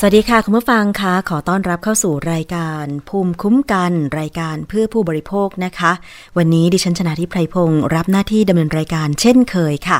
[0.00, 5.92] สวัสดีค่ะ คุณผู้ฟังคะขอต้อนรับเข้าสู่รายการภูมิคุ้มกันรายการเพื่อผู้บริโภคนะคะ
[6.38, 9.98] วันนี้ดิฉันชนะทิพไพรพงศ์รับหน้าที่ดำเนินรายการเช่นเคยค่ะ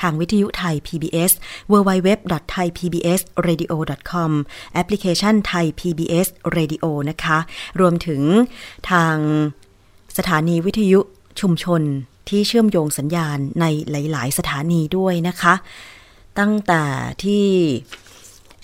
[0.00, 1.32] ทางวิทยุไทย PBS
[1.72, 4.30] www.thaipbsradio.com
[4.74, 6.26] แอปพลิเคชันไทย PBS
[6.56, 7.38] Radio นะคะ
[7.80, 8.22] รวมถึง
[8.90, 9.16] ทาง
[10.18, 11.00] สถานีวิทยุ
[11.40, 11.82] ชุมชน
[12.28, 15.54] ที่เชื่อมโยงสัญญาณในหลาย ๆ สถานีด้วยนะคะ
[16.38, 16.82] ตั้งแต่
[17.24, 17.44] ที่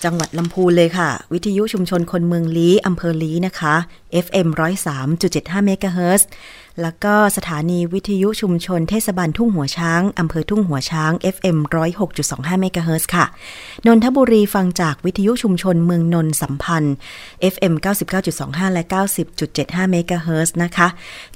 [0.04, 3.74] จังหวัดลำพูนเลยค่ะ วิทยุชุมชนคนเมืองลี้อำเภอลี้นะคะ
[4.24, 4.48] FM
[5.08, 6.28] 103.75เมกะเฮิรตซ์
[6.82, 11.58] แล้วก็สถานีวิทยุชุมชนเทศบาลทุ่งหัวช้างอำเภอทุ่งหัวช้าง FM
[12.12, 13.24] 106.25เมกะเฮิรตซ์ค่ะ
[13.86, 16.94] นนทบุรีฟังจากวิทยุชุมชนเมืองนนสัมพันธ์
[17.54, 17.74] FM
[18.24, 18.82] 99.25 และ
[19.38, 20.88] 90.75เมกะเฮิรตซ์นะคะ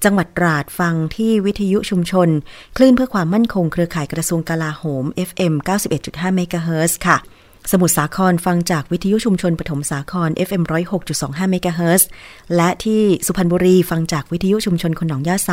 [0.05, 2.29] จังหวัดตราดฟังที่วิทยุชุมชน
[2.77, 5.55] คลื่นเพื่อความมั่นคงเครือข่ายกระทรวงกลาโหม FM
[5.97, 7.19] 91.5เมกะเฮิรตซ์ค่ะ
[7.73, 10.63] สมุทรสาครฟังจากวิทยุชุมชนปฐมสาคร FM
[11.07, 12.09] 106.25เมกะเฮิรตซ์
[12.57, 15.51] และที่สุพรรณบุรีฟังจากวิทยุชุมชนคนหนองหญ้าไซ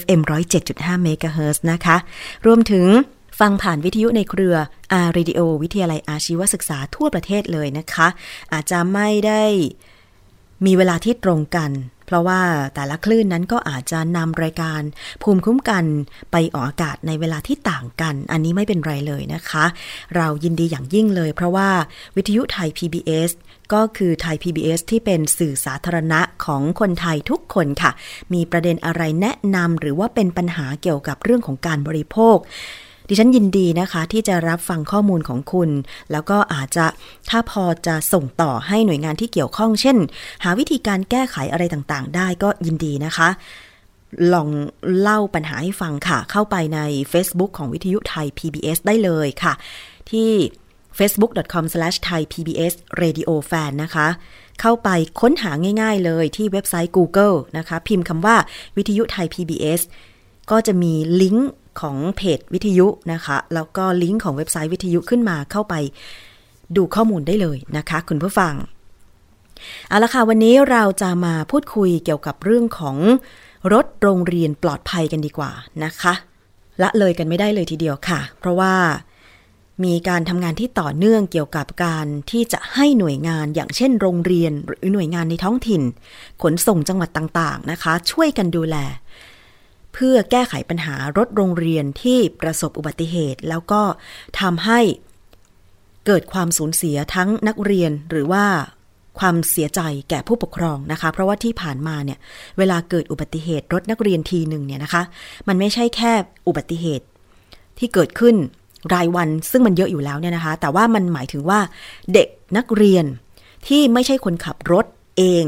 [0.00, 0.20] FM
[0.62, 1.96] 107.5เมกะเฮิรตซ์นะคะ
[2.46, 2.86] รวมถึง
[3.40, 4.56] ฟังผ่านวิทยุในเครือ
[4.92, 8.08] R Radio วิทยาลัยอาชีวศึกษาทั่วประเทศเลยนะคะ
[8.52, 9.42] อาจจะไม่ได้
[10.66, 11.70] มีเวลาที่ตรงกัน
[12.06, 12.40] เพราะว่า
[12.74, 14.82] แต่ละคลื่นนั้นก็อาจจะนำรายการ
[15.22, 15.84] ภูมิคุ้มกัน
[16.32, 19.64] ไปออกอากาศในเวลาที่ต่างกัน อันนี้ไม่เป็นไรเลยนะคะ
[20.16, 21.68] เรายินดีอย่างยิ่งเลย เพราะว่า
[22.16, 23.30] วิทยุไทย PBS
[23.72, 27.92] ก็คือไทย PBS ที่เป็นสื่อสาธารณะของคนไทยทุกคนค่ะ
[28.34, 32.36] มีประเด็นอะไรแนะนำหรือว่าเป็นปัญหาเกี่ยวกับเรื่องของการบริโภค
[33.08, 35.70] ดิฉันยินดีนะคะที่จะรับฟังข้อมูลของคุณ
[36.12, 36.86] แล้วก็อาจจะ
[37.30, 39.96] ถ้าพอจะส่งต่อให้หน่วยงานที่เกี่ยวข้อง เช่น
[40.44, 43.28] หาวิธีการแก้ไขอะไรต่างๆ ได้ก็ยินดีนะคะ
[44.32, 44.48] ลอง
[44.98, 46.80] เล่าปัญหาให้ฟังค่ะ เข้าไปใน
[47.12, 49.52] Facebook ของวิทยุไทย PBS ได้เลยค่ะ
[50.10, 50.30] ที่
[50.98, 54.08] facebook.com/thaipbsradiofan นะคะ
[54.60, 54.88] เข้าไป
[55.20, 55.50] ค้นหา
[55.82, 58.36] ง่ายๆเลยที่เว็บไซต์ Google นะคะ พิมพ์คำว่า
[58.76, 59.80] วิทยุไทย PBS
[60.50, 60.92] ก็จะมี
[61.22, 61.50] ลิงก์
[61.80, 65.74] ของเพจวิทยุนะคะ แล้วก็ลิงก์ของเว็บไซต์วิทยุขึ้นมาเข้าไป
[66.76, 68.54] ดูข้อมูลได้เลยนะคะ คุณผู้ฟัง
[69.88, 72.96] เอาละค่ะ วันนี้เราจะมาพูดคุยเกี่ยวกับเรื่องของ
[73.72, 75.50] รถโรงเรียนปลอดภัยกันดีกว่า
[75.84, 76.14] นะคะ
[76.82, 78.74] ละเลยกันไม่ได้เลยทีเดียวค่ะ เพราะว่า
[79.84, 85.82] มีการทำงานที่ต่อเนื่องเกี่ยวกับการที่จะให้หน่วยงานอย่างเช่นโรงเรียน หรือหน่วยงานในท้องถิ่น
[86.42, 88.76] ขนส่งจังหวัดต่างๆนะคะ ช่วยกันดูแล
[89.98, 93.82] เพื่อแก้ไขปัญหารถโรงเรียนที่ประสบอุบัติเหตุ แล้วก็
[94.40, 94.80] ทำให้
[96.06, 98.44] เกิดความสูญเสียทั้งนักเรียนหรือว่า
[99.18, 102.18] ความเสียใจแก่ผู้ปกครองนะคะ เพราะว่าที่ผ่านมาเนี่ย
[102.58, 105.02] เวลาเกิดอุบัติเหตุรถนักเรียนทีหนึ่งเนี่ยนะคะ
[105.48, 106.12] มันไม่ใช่แค่
[106.46, 107.06] อุบัติเหตุ
[107.78, 108.34] ที่เกิดขึ้น
[108.94, 111.60] รายวันซึ่งมันเยอะอยู่แล้วเนี่ยนะคะ แต่ว่ามันหมายถึงว่า
[112.12, 113.04] เด็กนักเรียน
[113.66, 114.86] ที่ไม่ใช่คนขับรถ
[115.18, 115.44] เอง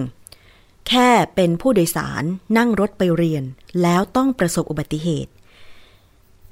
[0.89, 2.23] แค่เป็นผู้โดยสาร
[2.57, 3.45] นั่งรถไปเรียน
[3.83, 5.33] แล้วต้องประสบอุบัติเหตุ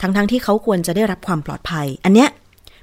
[0.00, 2.30] ทั้งๆทที่เขาควรจะได้รับความปลอดภัย อันเนี้ย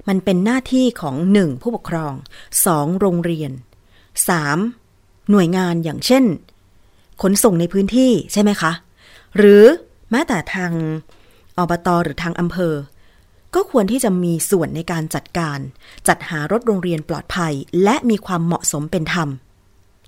[0.08, 1.62] มันเป็นหน้าที่ของ 1.
[1.62, 2.12] ผู้ปกครอง
[2.60, 3.00] 2.
[3.00, 3.50] โรงเรียน
[4.60, 5.30] 3.
[5.30, 6.24] หน่วยงานอย่างเช่น
[7.22, 8.72] ขนส่งในพื้นที่ใช่ไหมคะ
[9.36, 9.64] หรือ
[10.10, 10.72] แม้แต่ทาง
[11.58, 12.74] อบตหรือทางอำเภอ
[13.54, 15.58] ก็ควรที่จะมีส่วนในการจัดการ
[16.08, 17.52] จัดหารถโรงเรียนปลอดภัย
[17.84, 19.28] และมีความเหมาะสมเป็นธรรม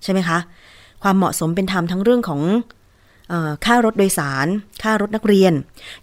[0.02, 0.38] ใช่ไหมคะ
[1.02, 2.42] ความเหมาะสมเป็นธรรมทั้งเรื่องของ
[3.32, 3.34] อ
[3.64, 4.46] ค่ารถโดยสาร
[4.82, 5.52] ค่ารถนักเรียน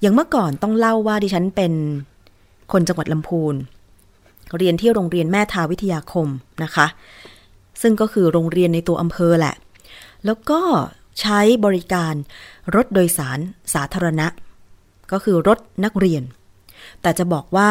[0.01, 1.73] อย่างเมื่อก่อนต้องเล่าว่าดิฉันเป็น
[2.71, 3.55] คนจังหวัดลำพูน
[4.57, 6.27] เรียนที่โรงเรียนแม่ทาวิทยาคม
[6.63, 6.87] นะคะ
[7.81, 9.55] ซึ่งก็คือโรงเรียนในตัวอำเภอแหละ
[10.25, 10.61] แล้วก็
[11.21, 12.13] ใช้บริการ
[12.75, 13.39] รถโดยสาร
[13.73, 14.27] สาธารณะ
[15.11, 16.23] ก็คือรถนักเรียน
[17.01, 17.69] แต่จะบอกว่า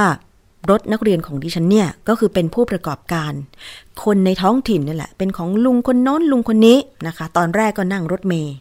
[0.70, 3.32] รถนักเรียนของดิฉันเนี่ย ก็คือเป็นผู้ประกอบการ
[4.04, 8.54] คนในท้องถิ่นนี่แหละ เป็นของลุงคนโน้นลุงคนนี้นะคะ ตอนแรกก็นั่งรถเมย์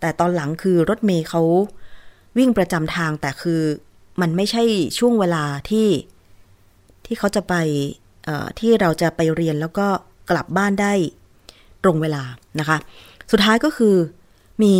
[0.00, 1.42] แต่ตอนหลังคือรถเมย์เขา
[2.38, 3.60] วิ่งประจำทางแต่คือ
[4.20, 4.62] มันไม่ใช่
[4.98, 5.88] ช่วงเวลาที่
[7.04, 7.54] ที่เขาจะไป
[8.58, 9.86] ที่เราจะไปเรียนแล้วก็
[10.30, 10.92] กลับบ้านได้
[11.84, 12.22] ตรงเวลา
[12.60, 12.76] นะคะ
[13.30, 13.94] สุดท้ายก็คือ
[14.62, 14.74] มี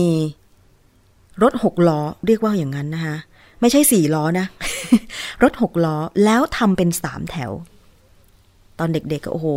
[1.42, 3.16] รถหกล้อเรียกว่าอย่างนั้นนะคะ
[3.62, 4.46] ไม่ใช่สี่ล้อนะ
[5.42, 7.52] รถหกล้อแล้วทำเป็นสามแถว
[8.78, 9.48] ตอนเด็กๆก็โอ้โห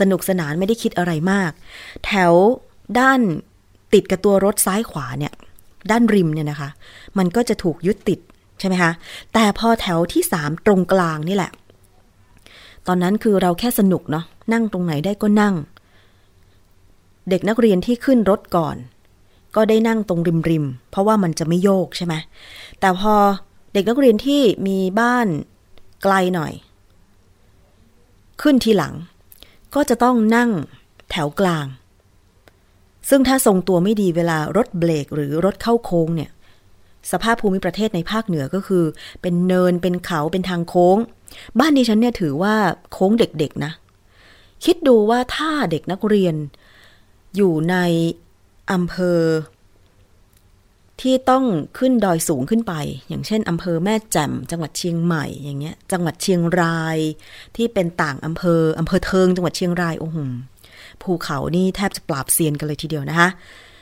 [0.00, 1.50] สนุกสนานไม่ได้คิดอะไรมาก
[2.06, 2.32] แถว
[2.98, 3.20] ด้าน
[3.94, 5.32] ติดกับตัวรถซ้ายขวาเนี่ย
[5.90, 6.70] ด้านริมเนี่ยนะคะ
[7.18, 8.20] มันก็จะถูกยึดติด
[8.58, 8.92] ใช่ไหมคะ
[9.34, 11.52] แต่พอแถวที่สามตรงกลางนี่แหละ
[12.86, 15.54] ตอนนั้นคือเราแค่สนุกเนาะนั่งตรงไหนได้ก็นั่ง
[17.30, 18.76] เด็กนักเรียนที่ขึ้นรถก่อน
[19.56, 22.14] ก็ได้นั่งตรงริมริมเพราะว่ามันจะไม่โยกใช่ไหม
[22.80, 23.14] แต่พอ
[23.72, 25.26] เด็กนักเรียนที่มีบ้าน
[26.02, 26.52] ไกลหน่อย
[28.42, 28.94] ขึ้นทีหลัง
[29.74, 30.50] ก็จะต้องนั่ง
[31.10, 31.66] แถวกลาง
[33.08, 36.30] ซึ่งถ้าทรงตัวไม่ดีเวลารถเบรกหรือรถเข้าโค้งเนี่ย
[37.10, 38.84] สภาพภูมิประเทศในภาคเหนือก็คือ
[39.22, 40.96] เป็นเนินเป็นเขาเป็นทางโค้ง
[41.58, 42.54] บ้านดิฉันเนี่ยถือว่า
[42.92, 43.72] โค้งเด็กๆนะ
[44.64, 46.34] คิดดูว่าถ้าเด็กนักเรียน
[47.36, 47.76] อยู่ใน
[48.72, 49.20] อำเภอ
[51.00, 51.44] ที่ต้อง
[51.78, 52.74] ขึ้นดอยสูงขึ้นไป
[53.08, 56.98] อย่างเช่นอำเภอแม่แจ่มจังหวัดเชียงใหม่อย่างเงี้ย จังหวัดเชียงราย
[57.56, 60.18] ที่เป็นต่างอำเภออำเภอเทิง จังหวัดเชียงรายโอ้โห
[61.02, 63.28] ภูเขานี่แทบจะปราบเซียนกันเลยทีเดียวนะคะ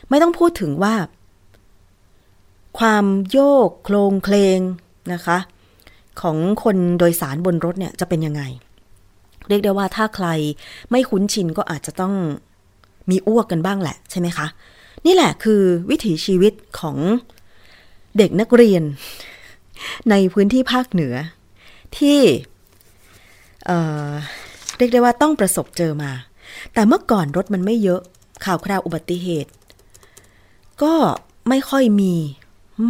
[0.09, 0.95] ไม่ต้องพูดถึงว่า
[2.79, 3.39] ความโย
[3.69, 4.59] กโคลงเคลง
[5.13, 5.39] นะคะ
[6.21, 8.43] ของคนโดยสารบนรถเนี่ยจะเป็นยังไง
[9.49, 10.29] เรียกได้ว่าถ้าใคร
[10.91, 12.15] ไม่คุ้นชินก็อาจจะต้อง
[13.11, 14.47] มีอ้วกกันบ้างแหละใช่ไหมคะ
[15.07, 16.97] นี่แหละคือวิถีชีวิตของ
[18.19, 18.83] เด็กนักเรียน
[20.11, 21.15] ในพื้นที่ภาคเหนือ
[21.99, 22.21] ที่
[24.77, 26.13] เรียกได้ว่าต้องประสบเจอมา
[26.75, 28.01] แต่เมื่อก่อนรถมันไม่เยอะ
[28.45, 29.51] ข่าวคราวอุบัติเหตุ
[30.83, 30.95] ก็
[31.49, 32.15] ไม่ค่อยมี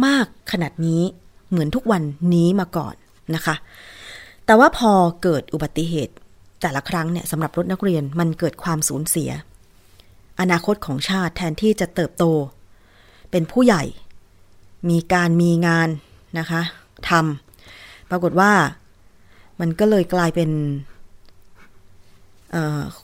[0.05, 1.01] มากขนาดนี้
[1.49, 2.95] เหมือนทุกวันนี้มาก่อน
[3.35, 3.55] นะคะ
[4.45, 4.91] แต่ว่าพอ
[5.23, 6.13] เกิดอุบัติเหตุ
[6.61, 9.29] แต่ละครั้งเนี่ยสำหรับรถนักเรียนมันเกิดความสูญเสีย
[10.39, 12.23] อนาคตของชาติแทนที่จะเติบโต
[13.31, 13.83] เป็นผู้ใหญ่
[14.89, 15.89] มีการมีงาน
[16.39, 16.61] นะคะ
[17.09, 18.53] ทำปรากฏว่า
[19.59, 20.49] มันก็เลยกลายเป็น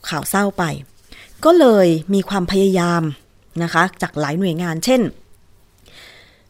[0.08, 0.64] ข่าวเศร้าไป
[1.44, 3.02] ก็เลยมีความพยายาม
[3.62, 5.00] นะคะจากหลายหน่วยงาน เช่น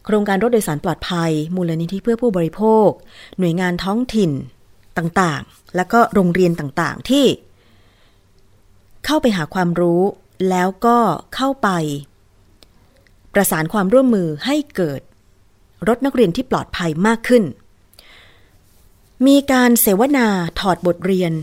[0.05, 2.89] โครงการรถโดยสารปลอดภัย มูลนิธิเพื่อผู้บริโภค
[3.39, 4.31] หน่วยงานท้องถิ่น
[4.97, 7.25] ต่างๆ แล้วก็โรงเรียนต่างๆที่
[9.05, 10.01] เข้าไปหาความรู้
[10.49, 10.97] แล้วก็
[11.35, 11.69] เข้าไป
[13.33, 15.01] ประสานความร่วมมือให้เกิด
[15.87, 17.43] รถนักเรียนที่ปลอดภัยมากขึ้น
[19.27, 20.27] มีการเสวนา
[20.59, 21.33] ถอดบทเรียน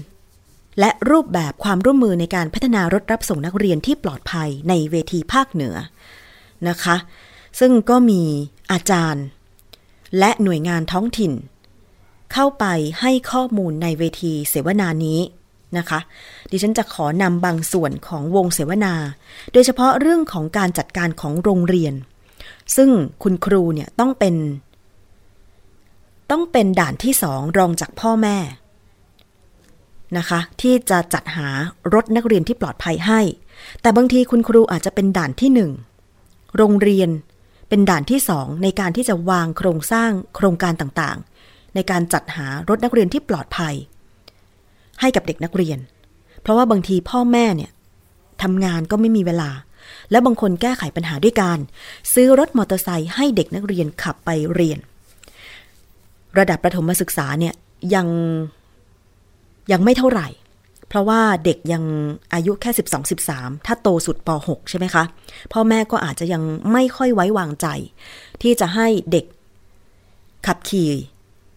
[0.81, 5.77] และรูปแบบความร่วมมือในการพัฒนารถรับส่งนักเรียนที่ปลอดภัยในเวทีภาคเหนือ
[6.69, 6.97] นะคะ
[7.61, 8.23] ซึ่งก็มี
[8.73, 9.25] อาจารย์
[10.19, 11.33] และหน่วยงานท้องถิ่น
[12.33, 12.65] เข้าไป
[13.01, 15.21] ให้ข้อมูลในเวทีเสวนานี้
[15.79, 16.01] นะคะ
[16.51, 18.95] ดิฉันจะขอนำบางส่วนของวงเสวนา
[19.53, 21.95] โดยเฉพาะเรื่องของการจัดการของโรงเรียน
[22.77, 22.91] ซึ่ง
[23.23, 24.35] คุณครูเนี่ยต้องเป็น
[26.31, 28.39] ต้องเป็นด่านที่สองรองจากพ่อแม่
[30.19, 31.49] นะคะ ที่จะจัดหา
[31.95, 33.21] รถนักเรียนที่ปลอดภัยให้
[33.83, 35.71] แต่บางทีคุณครูอาจจะเป็นด่านที่หนึ่ง
[36.57, 37.11] โรงเรียน
[37.69, 43.75] เป็นด่านที่สองในการที่จะวางโครงสร้างโครงการต่างๆ ในการจัดหารถนักเรียนที่ปลอดภัย
[45.01, 45.79] ให้กับเด็กนักเรียน
[46.43, 47.71] เพราะว่าบางทีพ่อแม่เนี่ย
[48.43, 49.51] ทำงานก็ไม่มีเวลา
[50.11, 51.59] และบางคนแก้ไขปัญหาด้วยการ
[52.13, 54.79] ซื้อรถมอเตอร์ไซค์ให้เด็กนักเรียนขับไปเรียน
[56.39, 57.55] ระดับประถมศึกษาเนี่ย
[57.95, 58.07] ยัง
[59.73, 60.29] ยังไม่เท่าไหร่
[60.89, 61.85] เพราะว่าเด็กยัง
[62.35, 65.05] อายุแค่ 12 13 ถ้าโตสุดป .6 ใช่ไหมคะ
[65.53, 66.43] พ่อแม่ก็อาจจะยัง
[66.73, 67.67] ไม่ค่อยไว้วางใจ
[68.43, 69.25] ที่จะให้เด็ก
[70.47, 70.91] ขับขี่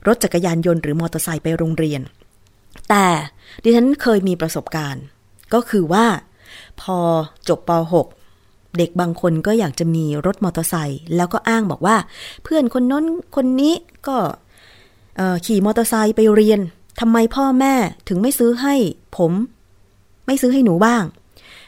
[0.07, 2.01] รถจักรยานยนต์หรือมอเตอร์ไซค์ไปโรงเรียน
[2.89, 3.05] แต่
[3.63, 5.03] ดิฉันเคยมีประสบการณ์
[5.53, 6.05] ก็คือว่า
[6.81, 6.97] พอ
[7.49, 7.71] จบป
[8.23, 11.97] .6 เด็กบางคนก็อยากจะมีรถมอเตอร์ไซค์แล้วก็อ้างบอกว่า
[12.43, 13.75] เพื่อนคนน้นคนนี้
[14.07, 14.17] ก็
[15.45, 16.59] ขี่มอเตอร์ไซค์ไปเรียน
[16.99, 17.73] ทำไมพ่อแม่
[18.07, 18.75] ถึงไม่ซื้อให้
[19.17, 19.31] ผม
[20.25, 21.03] ไม่ซื้อให้หนูบ้าง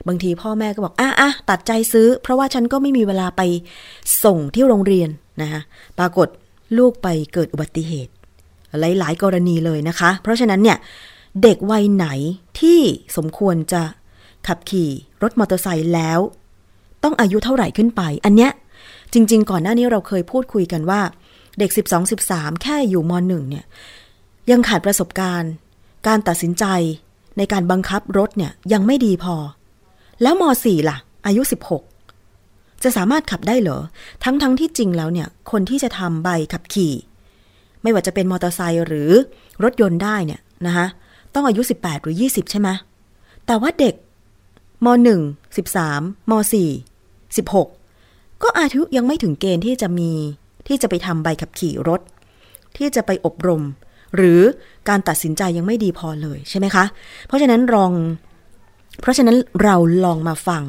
[0.08, 3.42] บางทีพ่อแม่ก็บอกอะอะตัดใจซื้อ เพราะว่าฉันก็ไม่มีเวลาไป
[4.24, 5.10] ส่งที่โรงเรียน
[5.42, 5.62] นะคะ
[6.00, 6.28] ปรากฏ
[6.78, 8.12] ลูกไปเกิดอุบัติเหตุ
[8.80, 10.78] หลาย ๆ กรณีเลยนะคะ เพราะฉะนั้นเนี่ย
[11.44, 12.08] เด็กวัยไหน
[12.60, 12.80] ที่
[13.18, 13.82] สมควรจะ
[14.48, 14.90] ขับขี่
[15.24, 16.20] รถมอเตอร์ไซค์แล้ว
[17.04, 18.52] ต้องอายุเท่าไหร่ขึ้นไป อันเนี้ย
[19.14, 21.02] จริง ๆ ก่อนหน้านี้เราเคยพูดคุยกันว่า
[21.60, 21.70] เด็ก
[22.16, 23.66] 12-13 แค่อยู่ม .1 เนี่ย
[24.52, 25.52] ยังขาดประสบการณ์
[26.08, 26.66] การตัดสินใจ
[27.38, 29.36] ในการบังคับรถเนี่ยยังไม่ดีพอ
[30.22, 31.42] แล้วม .4 ล่ะ อายุ
[32.14, 33.80] 16 จะสามารถขับได้เหรอ
[34.24, 36.94] ทั้งๆทที่จริงแล้วเนี่ย คนที่จะทำใบขับขี่
[37.86, 39.12] ไม่ว่าจะเป็นมอเตอร์ไซค์หรือ
[39.64, 40.86] รถยนต์ได้เนี่ยนะคะ
[41.34, 42.70] ต้องอายุ 18 หรือ 20 ใช่ไหม
[43.46, 43.96] แต่ว่าเด็ก
[44.86, 45.10] ม .1
[45.58, 46.56] 13ม .4
[47.38, 50.12] 16 ก็อายุยังไม่ถึงเกณฑ์ที่จะมี
[50.68, 52.02] ที่จะไปทำใบขับขี่รถ
[52.78, 53.62] ที่จะไปอบรม
[54.16, 54.42] หรือ
[54.90, 56.86] การตัดสินใจยังไม่ดีพอเลยใช่ไหมคะ
[57.28, 57.92] เพราะฉะนั้นลอง
[59.02, 59.76] เพราะฉะนั้นเรา
[60.06, 60.64] ลองมาฟัง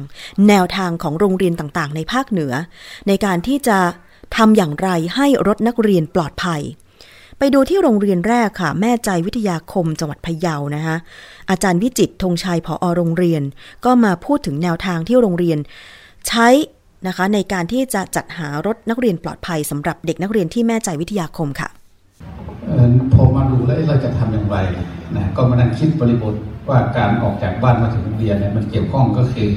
[0.47, 2.53] แนวทางของโรงเรียนต่างๆ ในภาคเหนือ
[3.07, 3.77] ในการที่จะ
[4.35, 6.61] ทำอย่างไรให้รถนักเรียนปลอดภัย
[7.39, 10.95] ไปดูที่โรงเรียนแรกค่ะ แม่ใจวิทยาคมจังหวัดพะเยานะคะ
[11.49, 13.43] อาจารย์วิจิตธงชัยผอโรงเรียน
[13.85, 15.59] ก็มาพูดถึงแนวทางที่โรงเรียน
[16.27, 16.47] ใช้
[17.07, 21.69] นะคะในการที่จะจัดหารถนักเรียนปลอดภัยสำหรับเด็กนักเรียนที่แม่ใจวิทยาคมค่ะ
[23.13, 24.57] พอมาดูแล้วเราจะทำอย่างไร
[25.15, 26.33] นะก็มานั่งคิดบริบท
[26.69, 29.49] ว่าการออกจากบ้านมาถึงโรงเรียนเนี่ยมันเกี่ยวข้องก็คือ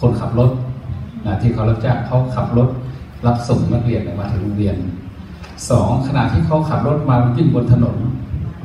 [0.00, 0.50] คนขับรถ
[1.26, 2.68] นะที่เขารับจ้างเขาขับรถ
[3.26, 4.76] รับส่งนักเรียนมาถึงโรงเรียน
[5.70, 7.96] สองขณะที่เขาขับรถมาวิ่งบนถนน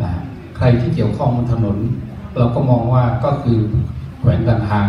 [0.04, 0.12] นะ
[0.58, 1.78] ใครที่เกี่ยวข้องบนถนน
[2.38, 3.58] เราก็มองว่าก็คือ
[4.20, 4.88] แขวงการทาง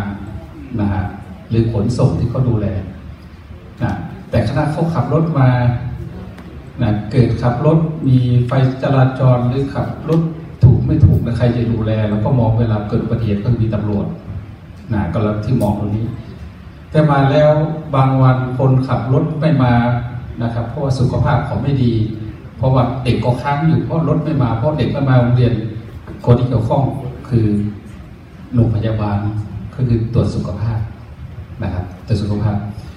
[0.80, 1.04] นะฮะ
[1.48, 2.66] หรือขนส่งที่เขาดูแล
[3.82, 3.92] นะ
[4.30, 5.48] แต่ขณะเขาขับรถมา
[6.82, 7.78] นะเกิดขับรถ
[8.08, 10.20] มีไฟจราจรหรือขับรถ
[10.64, 14.06] ถูกไม่ถูกนะใครจะดูแลเราก็มองเวลาเกิดอุบัติเหตุก็มีตำรวจ
[14.92, 16.06] นะก็เราที่มองตรงนี้
[16.90, 17.50] แต่มาแล้ว
[17.94, 19.72] บางวันคนขับรถไม่มา
[20.42, 21.92] นะครับ เพราะว่าสุขภาพเขาไม่ดี
[22.56, 25.52] เพราะว่าเด็กก็ค้างอยู่เพราะรถไม่มา เพราะเด็กไม่มาโรงเรียน
[26.26, 26.82] คนที่เกี่ยวข้อง
[27.28, 27.46] คือ
[28.54, 29.18] โรงพยาบาล
[29.74, 30.78] ก็คือตรวจสุขภาพ
[31.62, 32.56] นะครับตรวจสุขภาพ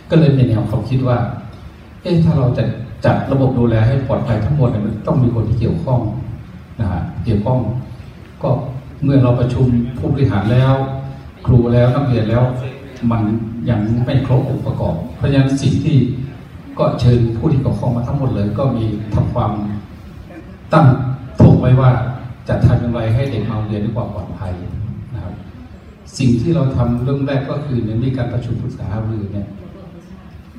[0.10, 1.18] ก็เลยเป็นแนวเขาคิดว่า
[2.02, 2.64] เอ๊ะถ้าเราจะ
[3.06, 6.00] จัดระบบดูแลให้ปลอดภัยทั้งหมดเนี่ยมันต้องมีคนที่เกี่ยวข้อง
[6.82, 7.60] นะฮะเกี่ยวข้อง
[8.44, 8.50] ก็
[9.04, 9.66] เมื่อเราประชุม
[9.98, 10.74] ผู้บริหารแล้ว
[11.46, 12.44] ครูแล้วนักเรียนแล้ว
[13.12, 13.24] มัน
[13.70, 15.98] ยังไม่ครบองค์ประกอบ เพราะฉะนั้นสิ่งที่
[16.80, 19.52] ก็เชิญผู้ที่เกี่ยวข้องมาทั้งหมดเลย ก็มีทำความ
[20.74, 20.86] ตั้ง
[21.38, 21.92] โถงไว้ว่า
[22.48, 24.54] จะทำอย่างไรให้เด็กมาเรียนด้วยความปลอดภัย
[25.14, 25.34] นะครับ
[26.18, 29.48] สิ่งที่เราทำเรื่องแรกก็คือในมีการประชุมปรึกษาหารือเนี่ย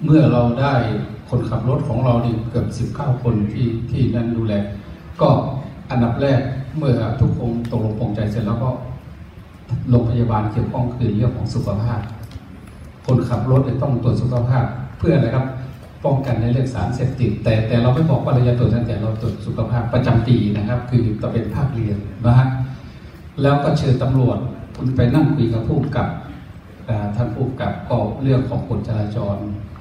[0.04, 0.74] เมื่อเราได้
[1.30, 4.54] คนขับรถของเราดีเกือบสิบเก้าคนที่ที่นั่นดูแล
[5.20, 5.28] ก็
[5.90, 6.40] อันดับแรก
[6.76, 8.70] เมื่อทุกคนตกลงปรงใจเสร็จแล้วก็
[9.90, 12.00] โรงพยาบาลเกี่ยวข้องคือเรื่องของสุขภาพ
[13.06, 14.64] คนขับรถต้องตรวจสุขภาพ
[14.98, 15.46] เพื่ออะไรครับ
[16.06, 22.48] ป้องกันในเรื่องสารเสพติด แต่แต่เราไม่บอกว่าเราจะตรวจแต่เราตรวจสุขภาพประจำปีนะครับ คือจะเป็นภาคเรียนนะฮะ
[23.42, 24.38] แล้วก็เชิญตำรวจ
[24.76, 26.08] คุณไปนั่งคุยกับผู้กับ
[27.16, 29.36] ท่านผู้กับก็เรื่องของกฎจราจร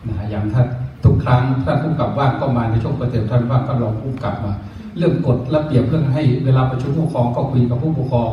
[0.08, 0.68] นะอย่างท่าน
[1.04, 4.54] ทุกครั้งท่านผู้กับว่างก็มาในช่วงประเดี๋ยวท่านว่างก็ลองผู้กับมา
[4.98, 8.32] เรื่องกฎระเบียบเรื่องให้เวลาประชุมผู้ปกครองก็คุยกับผู้ปกครอง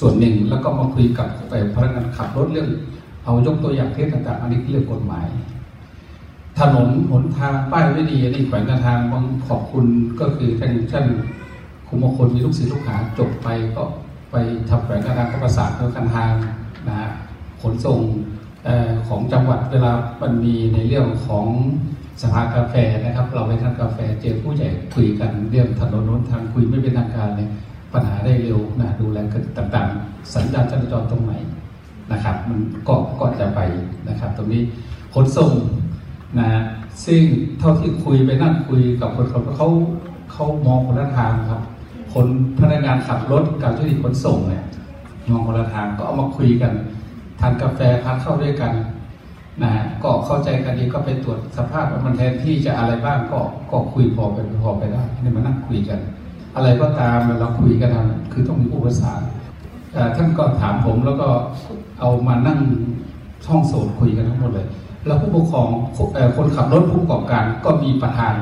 [0.00, 1.28] ส่วนหนึ่งแล้วก็มาคุยกับ
[1.74, 2.68] พนักงานขับรถเรื่อง
[3.24, 5.26] เอายกตัวอย่างเคสต่างๆอันนี้เรื่องกฎหมาย
[6.60, 9.86] ถนนหนทางป้ายไม่ดีนนี้แขวงการทางบางขอบคุณ
[10.20, 11.06] ก็คือท่านท่าน
[11.88, 13.82] คุมคนมีลูกศิษย์ลูกหาจบไปก็
[14.30, 14.36] ไป
[14.68, 16.32] ทำแขวงการทางก็ประสานกับการทาง
[16.88, 17.10] นะฮะ
[17.62, 18.00] ขนส่ง
[19.08, 21.46] ของจังหวัดเวลามันมีในเรื่องของ
[22.22, 22.74] สภากาแฟ
[23.04, 27.50] นะครับ เราไปทานกาแฟเจอผู้ใหญ่คุยกันเรื่องถนนน้นทางคุยไม่เป็นทางการเนี่ย
[27.92, 31.32] ปัญหาได้เร็วนะดูแลกันต่างๆ สัญญาณจราจรตรงไหน
[32.12, 33.60] นะครับ มันก็ก็จะไป
[34.08, 34.62] นะครับ ตรงนี้
[35.14, 35.50] ขนส่ง
[36.38, 36.48] นะ
[37.04, 37.22] ซึ่ง
[37.58, 39.68] เท่าที่คุยไปนั่งคุยกับคนขับเขา
[40.32, 41.62] เขามองคนละทางครับ
[42.14, 42.26] คน
[42.58, 44.64] พนักงานขับรถกับธุรกิจขนส่งเนี่ย
[45.28, 46.72] มองคนละทางก็เอามาคุยกัน
[47.40, 48.72] ทานกาแฟทานข้าวด้วยกัน
[49.62, 55.98] นะฮะก็เข้าใจกันดีก็ไปตรวจสภาพมันแทนที่จะอะไรบ้างก็ก็คุยพอไปพอไปได้นี่มานั่งคุยกัน
[56.56, 57.90] อะไรก็ตามเราคุยกัน
[58.32, 59.26] คือต้องมีอุปสรรค
[60.16, 61.28] ท่านก็ถามผมแล้วก็
[62.00, 62.58] เอามานั่ง
[63.46, 64.66] ช่องโสดคุยกันทั้งหมดเลย
[65.06, 65.68] แล้วผู้ปกครอง
[66.36, 68.34] คนขับรถผู้ประกอบการก็มีประธาน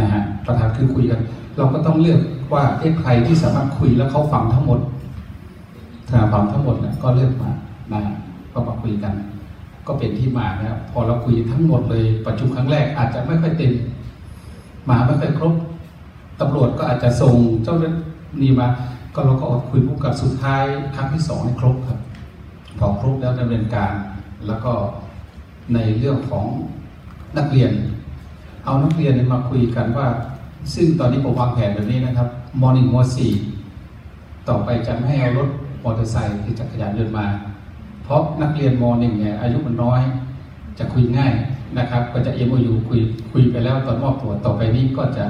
[0.00, 1.20] นะฮะประธานคือคุยกัน
[1.56, 2.20] เราก็ต้องเลือก
[2.52, 4.80] ว่าเอ๊ะใครที่สามารถคุยแล้วเขาฟังทั้งหมด
[6.08, 7.50] ถ้าฟังทั้งหมดนี่ยก็เลือกมา
[7.92, 8.00] นะ
[8.52, 9.12] ก็มาคุยกัน
[9.86, 13.72] ก็เป็นที่มานะครับพอเราคุยทั้งหมดเลยประชุมครั้งแรกอาจจะไม่ค่อยเต็ม
[14.88, 15.54] มาไม่ค่อยครบ
[16.40, 17.92] ตำรวจก็อาจจะส่งเจ้าหน้า
[18.40, 18.66] ที่มา
[19.14, 20.62] ก็เราก็อดคุยพูดกับสุดท้าย
[20.96, 21.98] ครั้งที่สองให้ครบครับ
[22.78, 23.92] พอครบแล้วดำเนินการ
[24.46, 24.72] แล้วก็
[25.74, 26.46] ในเรื่องของ
[27.38, 27.72] นักเรียน
[28.64, 30.06] เอานักเรียนมาคุยกันว่า
[30.74, 32.28] ซึ่งตอนนี้ผมวางแผนแบบนี้นะครับ
[32.60, 33.30] มอหนึ่งมสี่
[34.48, 35.48] ต่อไปจะไม่ให้เอารถ
[35.84, 37.26] มอเตอร์ไซค์ที่จักรยานยนต์มา
[38.04, 40.00] เพราะนักเรียนมหนึ่งเนี่ยอายุมันน้อย
[40.78, 41.32] จะคุยง่าย
[41.78, 42.54] นะครับ ก็จะเอ็มโอ
[42.88, 43.00] คุย
[43.32, 45.24] คุยไปแล้วตอนมอบตัวต่อไปนี้ก็จะ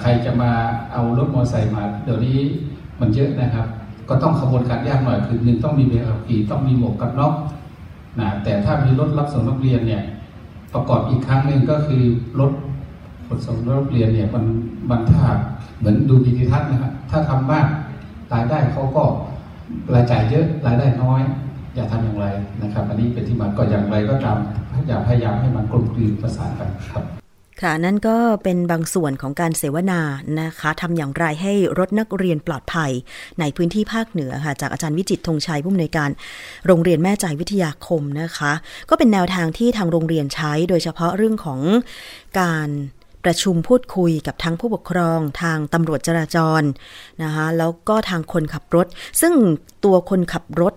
[0.00, 0.50] ใครจะมา
[0.92, 2.38] เอารถมอเตอร์ไซค์มา เดี๋ยวนี้
[3.00, 3.66] มันเยอะนะครับ
[4.08, 7.34] ก็ต้องขบวนการยากหน่อยคือหนึ่งต้องมีเบขับขี่ต้องมีหมวกกันน็อก
[8.20, 10.02] นะแต่ถ้ามีรถรับส่งนักเรียนเนี่ย
[10.74, 12.02] ประกอบอีกครั้งหนึ่งก็คือ
[12.40, 12.52] รถ
[13.26, 14.44] ขนส่งนักเรียนเนี่ยมัน
[14.90, 15.26] มันถ้า
[15.78, 17.66] เหมือนดูดีทิทัศน์นะครับถ้าทำมาก
[18.32, 19.04] รายได้เขาก็
[19.94, 21.20] รายจ่ายเยอะรายได้น้อย
[21.74, 22.26] อย่าทำอย่างไร
[22.62, 24.38] นะครับ อันนี้เป็นที่มาก็อย่างไรก็ตาม
[24.88, 27.25] อย่าพยายามให้มันกลมกลืนประสานกันครับ
[27.62, 30.00] ค่ะ นั่นก็เป็นบางส่วนของการเสวนา
[30.40, 32.90] นะคะทำอย่างไรให้รถนักเรียนปลอดภัย
[33.40, 36.10] ในพื้นที่ภาคเหนือค่ะ จากอาจารย์วิจิตธงชัยผู้อำนวยการ
[36.66, 38.52] โรงเรียนแม่ใจวิทยาคมนะคะ
[38.90, 41.60] ก็เป็นแนวทางที่ทางโรงเรียนใช้ โดยเฉพาะเรื่องของ
[42.40, 42.68] การ
[43.24, 46.62] ประชุมพูดคุยกับทั้งผู้ปกครองทางตำรวจจราจร
[47.22, 48.86] นะคะแล้วก็ทางคนขับรถ
[49.20, 49.32] ซึ่ง
[49.84, 50.74] ตัวคนขับรถ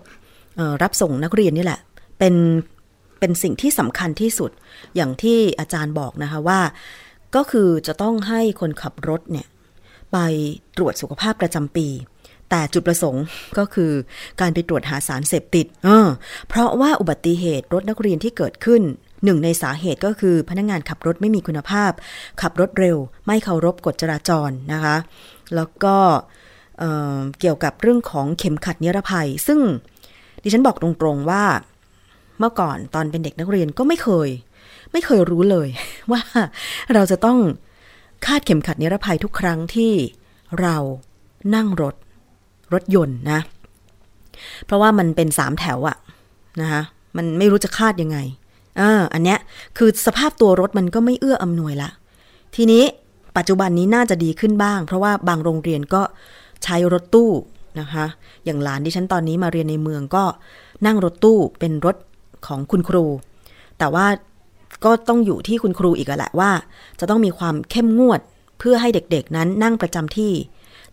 [0.82, 1.80] รับส่งนักเรียนนี่แหละ
[2.18, 2.34] เป็น
[3.20, 4.50] เป็นสิ่งที่สำคัญที่สุด
[4.96, 6.60] อย่างที่อาจารย์บอกนะคะว่า
[7.36, 9.46] ก็คือจะต้องให้คนขับรถเนี่ย
[10.12, 10.18] ไป
[10.76, 11.88] ตรวจสุขภาพประจำปี
[12.50, 13.24] แต่จุดประสงค์
[13.58, 13.92] ก็คือ
[14.40, 16.08] การไปตรวจหาสารเสพติดเออ
[16.48, 18.82] เพราะว่าอุบัติเหตุรถนักเรียนที่เกิดขึ้น
[19.24, 21.92] หนึ่งในสาเหตุก็คือพนักงงานขับรถไม่มีคุณภาพ
[22.42, 24.96] ขับรถเร็ว ไม่เคารพกฎจราจรนะคะ
[25.56, 25.96] แล้วก็
[26.78, 29.60] เเกี่ยวกับเรื่องของเข็มขัดนิรภัย ซึ่ง
[30.42, 31.44] ดิฉันบอกตรงๆว่า
[32.40, 34.28] เมื่อก่อนตอนเป็นเด็กนักเรียนก็ไม่เคย
[34.92, 35.68] ไม่เคยรู้เลย
[36.12, 36.22] ว่า
[36.94, 37.38] เราจะต้อง
[38.26, 39.92] คาดเข็มขัดนิรภัยทุกครั้งที่
[40.60, 40.76] เรา
[41.54, 41.94] นั่งรถ
[42.74, 43.40] รถยนต์นะ
[44.66, 45.96] เพราะว่ามันเป็นสามแถวอะ
[46.60, 46.82] นะคะ
[47.16, 48.18] มันไม่รู้จะคาดยังไง
[48.80, 49.38] อ่าอันเนี้ย
[49.78, 51.90] คือสภาพตัวรถมันก็ไม่เอื้ออำนวยละ
[52.56, 52.84] ทีนี้
[53.36, 56.02] ปัจจุบันนี้น่าจะดีขึ้นบ้าง เพราะว่าบางโรงเรียนก็
[56.64, 57.30] ใช้รถตู้
[57.80, 58.04] นะคะ
[58.44, 60.24] อย่างหลานที่ฉันตอนนี้มาเรียนในเมืองก็
[60.86, 61.96] นั่งรถตู้เป็นรถ
[62.46, 63.04] ของคุณครู
[63.78, 64.06] แต่ว่า
[64.84, 66.50] ก็ต้องอยู่ที่คุณครูอีกแหละว่า
[67.00, 68.20] จะต้องมีความเข้มงวด
[68.58, 70.32] เพื่อให้เด็กๆนั้นนั่งประจำที่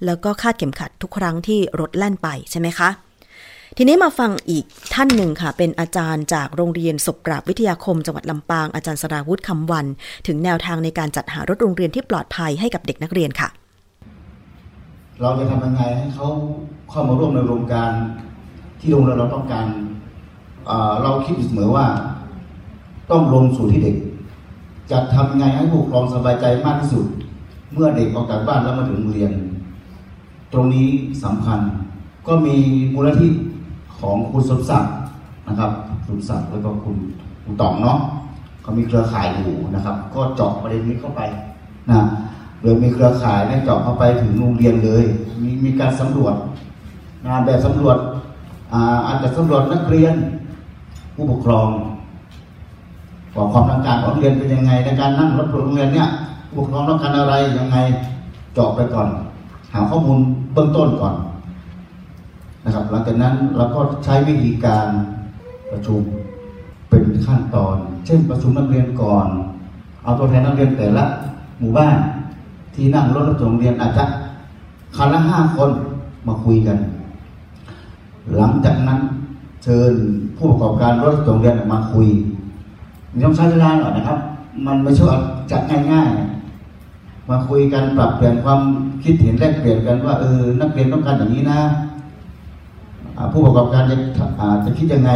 [0.06, 2.90] แล้วก็คาดเข็มขัดทุกครั้งที่รถแล่นไปใช่ไหมคะ
[3.78, 9.86] ทีนี้มาฟังอีกท่านหนึ่งค่ะ เป็นอาจารย์จากโรงเรียนศพกราบวิทยาคมจังหวัดลำปางอาจารย์สราวุฒิคำวัน
[10.28, 13.50] ถึงแนวทางในการจัดหารถโรงเรียนที่ปลอดภัยให้กับเด็กนักเรียนค่ะ
[15.22, 16.28] เราจะทำยังไงให้เขา
[16.90, 17.92] เข้ามาร่วมในโครงการ
[18.80, 19.66] ที่โรงเรียนเราต้องการ
[21.04, 21.86] เราคิดเสมอว่า
[23.12, 23.96] ต้องลงสู่ที่เด็ก
[24.92, 27.06] จะทำไงให้ผู้ปกครองสบายใจมากที่สุด
[27.74, 29.32] เมื่อเด็กออกจากบ้านแล้วมาถึงโรงเรียน
[30.54, 30.88] ตรงนี้
[31.24, 31.60] สำคัญ
[32.28, 32.56] ก็มี
[32.94, 33.28] มูลนิธิ
[34.00, 34.94] ของคุณสมศักดิ์
[35.48, 35.72] นะครับ
[36.06, 36.98] คุณสมศักดิ์แล้วก็คุณ
[37.44, 37.98] คุณต๋องเนาะ
[38.62, 41.22] เขามีเครือข่ายอยู่นะครับ ก็เจาะประเด็นนี้เข้าไป
[41.92, 42.00] นะ
[42.62, 45.04] โดยมีเครือข่ายเนี่ยเจาะเข้าไปถึงโรงเรียนเลย
[45.42, 46.36] มีมีการสำรวจ
[47.28, 47.98] งานแบบสำรวจ
[48.74, 50.14] อ่าอาจจะสำรวจนักเรียน
[51.20, 51.70] ผู้ปกครอง
[53.36, 56.10] ว่าความต้องการของโรงเรียนเป็นยังไง ในการนั่งรถโรงเรียนเนี่ย
[56.52, 57.78] ผู้ปกครองต้องการอะไรยังไง
[58.54, 59.08] เจาะไปก่อน
[59.74, 60.20] หาข้อมูล
[60.54, 61.16] เบื้องต้นก่อน
[62.66, 64.88] นะครับ หลังจากนั้นเราก็ใช้วิธีการ
[65.72, 66.02] ประชุม
[66.90, 67.76] เป็นขั้นตอน
[68.06, 69.28] เช่นประชุมนักเรียนก่อน
[70.04, 71.06] เอาตัวแทนนักเรียนแต่ละ
[71.60, 71.96] หมู่บ้าน
[72.76, 74.06] ที่นั่งรถรับส่งโรงเรียนอาจจะ
[74.96, 75.70] คันละห้าคน
[76.28, 76.78] มาคุยกัน
[78.36, 79.00] หลังจากนั้น
[79.64, 79.94] เชิญ
[80.38, 82.08] ผู้ประกอบการรถส่งโรงเรียนมาคุย
[83.12, 84.20] มันต้องใช้เวลาหน่อยนะครับ
[84.66, 85.20] มันไม่ใช่ว่า
[85.52, 88.62] จัดง่ายๆ มาคุยกันปรับเปลี่ยนความ
[89.04, 91.60] คิดเห็นแลกเปลี่ยนกันว่าเออนักเรียนต้องการอย่างนี้นะ
[93.32, 93.98] ผู้ประกอบการจะ
[94.66, 95.12] จะคิดยังไง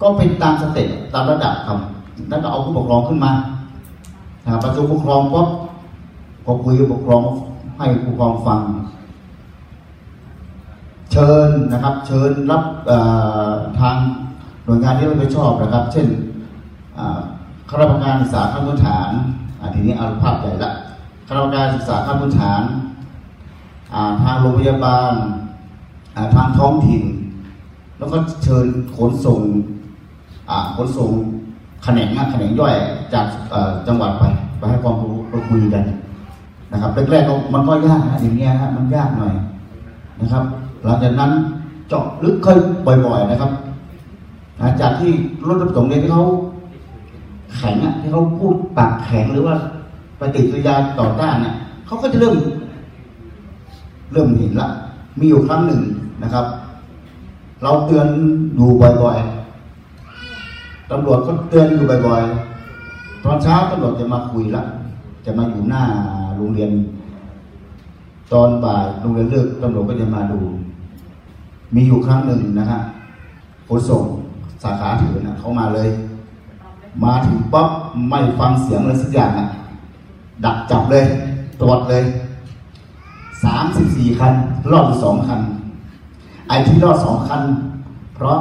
[0.00, 1.78] ก็เป็นตามสเต็ปตามระดับครับ
[2.28, 3.32] แล้วก็เอาผู้ปกครองขึ้นมา
[4.62, 5.48] ประชุมผู้ปกครองปุ๊บ
[6.46, 7.22] ก็คุยกับผู้ปกครอง
[7.78, 8.60] ให้ผู้ปกครองฟัง
[11.16, 12.62] เชิญนะครับ เชิญรับ
[13.80, 13.96] ทาง
[14.64, 16.06] หน่วยงานที่เรับผิดชอบนะครับ เช่น
[17.68, 19.10] ข้าราชการศึกษาขั้นพื้นฐาน
[19.60, 20.72] อ่าทีนี้เอาภาพใหญ่ละ
[21.26, 22.62] ข้าราชการศึกษาขั้นพื้นฐาน
[24.22, 25.12] ทางโรงพยาบาล
[26.34, 27.02] ทางท้องถิ่น
[27.98, 29.40] แล้วก็เชิญขนส่ง
[30.76, 31.10] ขนส่ง
[31.84, 32.74] แขนงแขนงย่อย
[33.14, 33.26] จาก
[33.86, 34.24] จังหวัดไป
[34.58, 35.84] ไปให้ความรู้ไปคุยกัน
[36.72, 39.34] นะครับแรกๆมันก็ยากนะอย่างเงี้ยฮะมันยากหน่อย
[40.22, 40.44] นะครับ
[40.84, 41.30] หลังจากนั้น
[41.88, 42.56] เจาะลึกค่อย
[43.06, 43.50] บ่อย ๆ นะครับ
[44.60, 45.10] นะจากที่
[45.46, 46.24] รถรับส่งเนี่ยที่เขา
[47.56, 49.56] แข็งอะที่เขาพูดปากแข็งหรือว่า
[50.20, 51.54] ปฏิกิริยาต่อต้านเนี่ย
[51.86, 52.36] เขาก็จะเริ่ม
[54.12, 54.68] เริ่มเห็นละ
[55.18, 55.80] มีอยู่ครั้งหนึ่ง
[56.22, 56.46] นะครับ
[57.62, 58.06] เราเตือน
[58.56, 58.68] อยู่
[59.02, 64.62] บ่อยๆตำรวจก็เตือนอยู่บ่อยๆตอนเช้าตำรวจจะมาคุยละ
[65.24, 65.82] จะมาอยู่หน้า
[66.36, 66.70] โรงเรียน
[68.32, 70.40] ตอนบ่ายโรงเรียนเลิกตำรวจก็จะมาดู
[71.74, 72.80] มีอยู่ครั้งหนึ่งนะฮะ
[73.68, 74.02] ขนส่ง
[74.62, 75.88] สาขาถือนะเขามาเลย
[77.04, 77.68] มาถึงป๊อป
[78.08, 79.48] ไม่ฟังเสียงอะไรสักอย่างอะ
[80.44, 81.04] ดักจับเลย
[81.60, 82.04] ตรวจเลย
[83.44, 84.32] สามสิบสี่คัน
[84.72, 85.40] รอดสองคัน
[86.48, 87.42] ไอ้ที่รอดสองคัน
[88.14, 88.38] เพราะ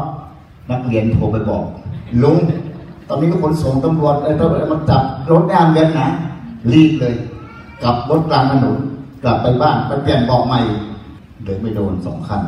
[0.72, 1.64] นักเรียนโทรไปบอก
[2.24, 2.38] ลุง
[3.08, 6.08] ตอนนี้ก็ขนส่งตำรวจไอ้ตำรวจมาจับรถแอมเรียนนะ
[6.74, 7.14] รีบเลย
[7.84, 8.78] กลับรถกลางถนน
[9.24, 10.60] กลับไปบ้านไปเปลี่ยนเบาะใหม่
[11.44, 12.42] เดินไม่โดนสองคัน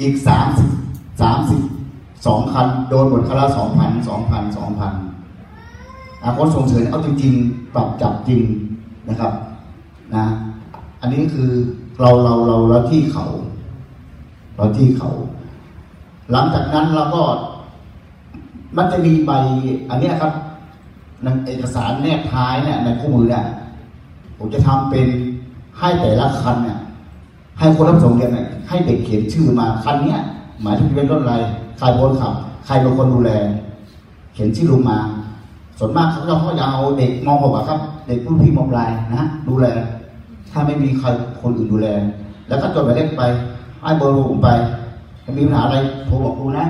[0.00, 0.70] อีกสามสิบ
[1.22, 1.60] สามสิบ
[2.26, 4.94] สองคันโดนหมดคาราสองพันสองพันสองพัน
[6.22, 8.42] อาคนส่งเสริญเอาจริง ๆ ปรับจับจริง
[9.08, 9.32] นะครับ
[10.14, 10.24] นะ
[11.00, 11.50] อันนี้คือ
[12.00, 13.26] เราเราเราเราที่เขา
[14.56, 15.10] เราที่เขา
[16.32, 17.22] หลังจากนั้นเราก็
[18.76, 19.30] มันจะมีใบ
[19.90, 20.32] อันนี้ครับ
[21.46, 23.44] เอกสารแนบท้ายเนี่ยในคู่มือเนี่ย
[24.38, 25.06] ผมจะทำเป็น
[25.78, 26.78] ให้แต่ละคันเนี่ย
[27.58, 30.18] ให้คนรับส่งเรียนเนี่ยให้เด็กเขียนชื่อมาคันเนี้ย
[30.62, 31.34] หมายถึงเป็นรถอะไร
[31.78, 32.32] ใครเป็นคนขับ
[32.66, 33.30] ใครเป็นคนดูแล
[34.34, 34.98] เขียนชื่อลงมา
[35.78, 39.66] ส่วนมากเขาจะเขาจะเอาเด็กมองบอกครับ เด็กรุ่นพี่มอปลายนะ ดูแล
[40.50, 41.06] ถ้าไม่มีใคร
[41.42, 41.88] คนอื่นดูแล
[42.48, 43.22] แล้วก็จดหมายเลขไป
[43.80, 44.48] ให้เบอร์ผมไป
[45.24, 46.66] ถ้ามีปัญหาอะไรโทรบอกครูนะ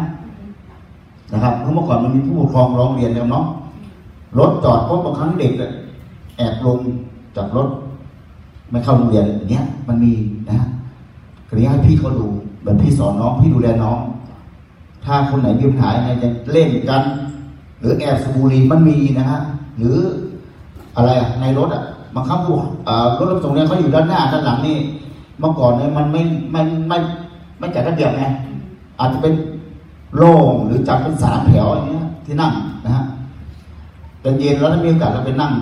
[1.33, 3.45] นะครับเพราะเมื่อก่อนมันมีผู้ปกครองร้องเรียนแล้วเนาะ
[4.39, 5.71] รถจอดเพราะบางครั้งเด็กเนี่ย
[6.37, 6.79] แอบลง
[7.37, 7.69] จากรถ
[8.71, 10.13] ไม่เข้าโรงเรียนอย่างเงี้ยมันมี
[10.49, 10.69] นะฮะ
[11.55, 12.27] ทีนี้ให้พี่เขาดู
[12.65, 13.99] แบบพี่สอนน้องพี่ดูแลน้อง
[15.05, 17.03] ถ้าคนไหนมีปัญหายังไงจะเล่นกัน
[17.81, 19.41] หรือแอบสูบบุหรี่มันมีนะฮะ
[19.79, 19.97] หรือ
[20.97, 21.83] อะไรในรถอะ
[22.15, 22.57] บางครั้งผู้
[23.19, 24.77] รถรับส่งเนี่ยเขาอยู่ด้านหน้าด้านหลังนี่
[25.41, 26.99] เมื่อก่อนเนี่ยมันไม่ไม่ไม่
[27.59, 28.25] ไม่จัดระเบียบไง
[28.99, 29.35] อาจจะเป็น
[30.17, 32.53] โล่งหรือจัดเป็นสามแถวอย่างเงี้ยที่นั่ง
[32.85, 33.05] นะฮะ
[34.23, 35.53] ตอนเย็นแล้วถ้ามีโอกาสเราไปนั่ง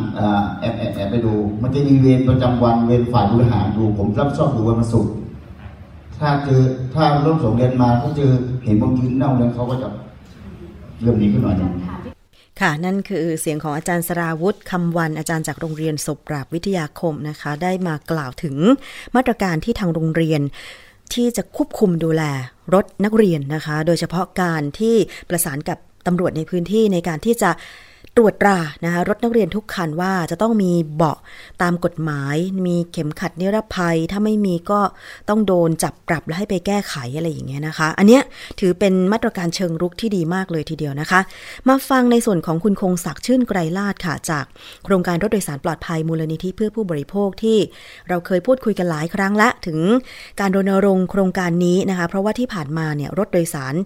[0.61, 5.13] แอบแอบแอบไปดู มันจะมีเวรประจำวันเวรฝ่ายบริหารดู ผมรับชอบดูวันศุกร์
[6.23, 6.63] ถ้าเจอ
[6.95, 8.31] ถ้าร่วมส่งเรียนมาเขาเจอ
[8.65, 9.89] เห็นบางยืนเน่าเลยเขาก็จะ
[11.01, 11.73] เริ่มหนีขึ้นหน่อยหนึง
[12.61, 18.57] ค่ะ นั่นคือเสียงของอาจารย์สราวุธคำวันอาจารย์จากโรงเรียนศพปราบวิทยาคมนะคะ ได้มากล่าวถึง
[19.17, 20.41] มาตรการที่ทางโรงเรียน
[21.15, 22.23] ที่จะควบคุมดูแล
[22.75, 24.97] รถนักเรียนนะคะ โดยเฉพาะการที่
[25.29, 27.51] ประสานกับตำรวจในพื้นที่ในการที่จะ
[28.17, 31.19] ตรวจตรานะคะรถนักเรียนทุกคันว่าจะต้องมีเบาะ
[31.63, 34.81] ตามกฎหมาย มีเข็มขัดนิรภัย ถ้าไม่มีก็
[35.29, 38.23] ต้องโดนจับปรับและให้ไปแก้ไขอะไรอย่างเงี้ยนะคะ อันเนี้ย
[38.61, 41.21] ถือเป็นมาตรการเชิงรุกที่ดีมากเลยทีเดียวนะคะ
[41.69, 44.45] มาฟังในส่วนของคุณคงศักดิ์ชื่นไกรลาดค่ะ จาก
[44.85, 47.59] โครงการรถโดยสารปลอดภัยมูลนิธิเพื่อผู้บริโภคที่
[48.09, 49.79] เราเคยพูดคุยกันหลายครั้งละถึง
[50.41, 53.77] การรณรงค์โครงการนี้นะคะ เพราะว่าที่ผ่านมาเนี่ยรถโดยสาร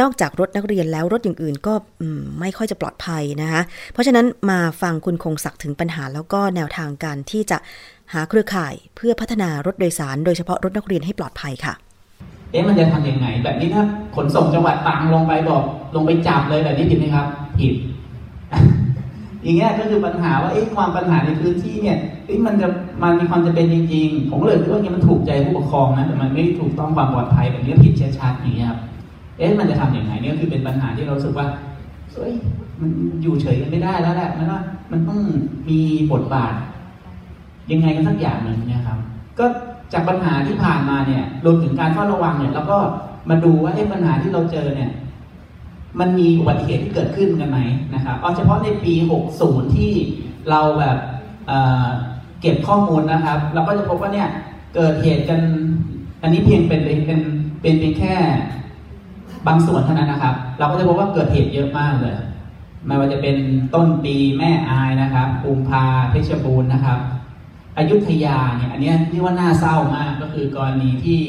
[0.00, 1.74] นอกจากรถนักเรียนแล้วรถอย่างอื่นก็
[2.40, 7.58] ไม่ค่อยจะปลอดภัยนะคะ เพราะฉะนั้นมาฟังคุณคงศักดิ์ถึงปัญหาแล้วก็แนวทางการที่จะ
[8.12, 11.74] หาเครือข่ายเพื่อพัฒนารถโดยสาร โดยเฉพาะรถนักเรียนให้ปลอดภัยค่ะ
[12.52, 13.84] เอ๊ะมันจะทำยังไง แบบนี้ถ้า
[14.16, 15.62] ขนส่งจังหวัดตรังลงไปบอก
[15.94, 17.26] ลงไปจับเลยแบบนี้ผิดไหมครับ
[17.60, 17.72] ผิด
[19.42, 22.68] อย่างเงี้ยก็คือปัญหาว่าเอ๊ะความปัญหาในพื้นที่เนี่ยเอ๊ะมันจะ
[23.02, 28.80] มันมีความจะเป็นจริง ๆ ผมเลยคิดว่าเนี่ยมันถูกใจผู้ปกครองนะแต่มันไม่ถูกต้องความปลอดภัยแบบนี้ผิดชัดๆอย่างเงี้ยครับ
[29.42, 31.46] เอ๊ะมันจะทำอย่างไรเนี่ยคือเป็นปัญหาที่เราสึกว่า
[32.12, 32.32] เฮ้ย
[32.80, 32.90] มัน
[33.22, 34.60] อยู่เฉยกันไม่ได้แล้วแหละมันว่า
[34.92, 35.20] มันต้อง
[35.68, 35.80] มี
[36.12, 36.54] บทบาท
[37.70, 38.98] ยังไงกันสักอย่างหนึ่งเนี่ยครับ
[39.38, 39.44] ก็
[39.92, 42.78] จากปัญหาที่ผ่านมาเนี่ยรวมถึงการเฝ้าระวังเนี่ยเราก็
[43.30, 44.90] มาดูว่าไอ้ปัญหาที่เราเจอเนี่ย
[46.00, 47.58] มันมีอุบัติเหตุที่เกิดขึ้นกันไหม
[47.94, 48.94] นะครับเอาเฉพาะในปี
[49.34, 49.92] 60 ที่
[50.50, 50.96] เราแบบ
[51.48, 54.28] เเก็บข้อมูลนะครับ เราก็จะพบว่าเนี่ย
[54.74, 55.40] เกิดเหตุกัน
[56.22, 57.20] อันนี้เพียงเป็นเป็นเป็น
[57.60, 58.14] เป็นแค่
[59.46, 62.14] บางส่วนเท่านั้นนะครับ เราก็จะพบว่าเกิดเหตุเยอะมากเลย
[62.86, 63.36] ไม่ว่าจะเป็น
[63.74, 66.98] ต้นปีแม่อายนะครับกุมภาเพชรบูรณ์นะครับ
[67.78, 71.20] อยุธยาเนี่ยอันนี้ที่ว่าน่าเศร้ามากก็คือกรณีที่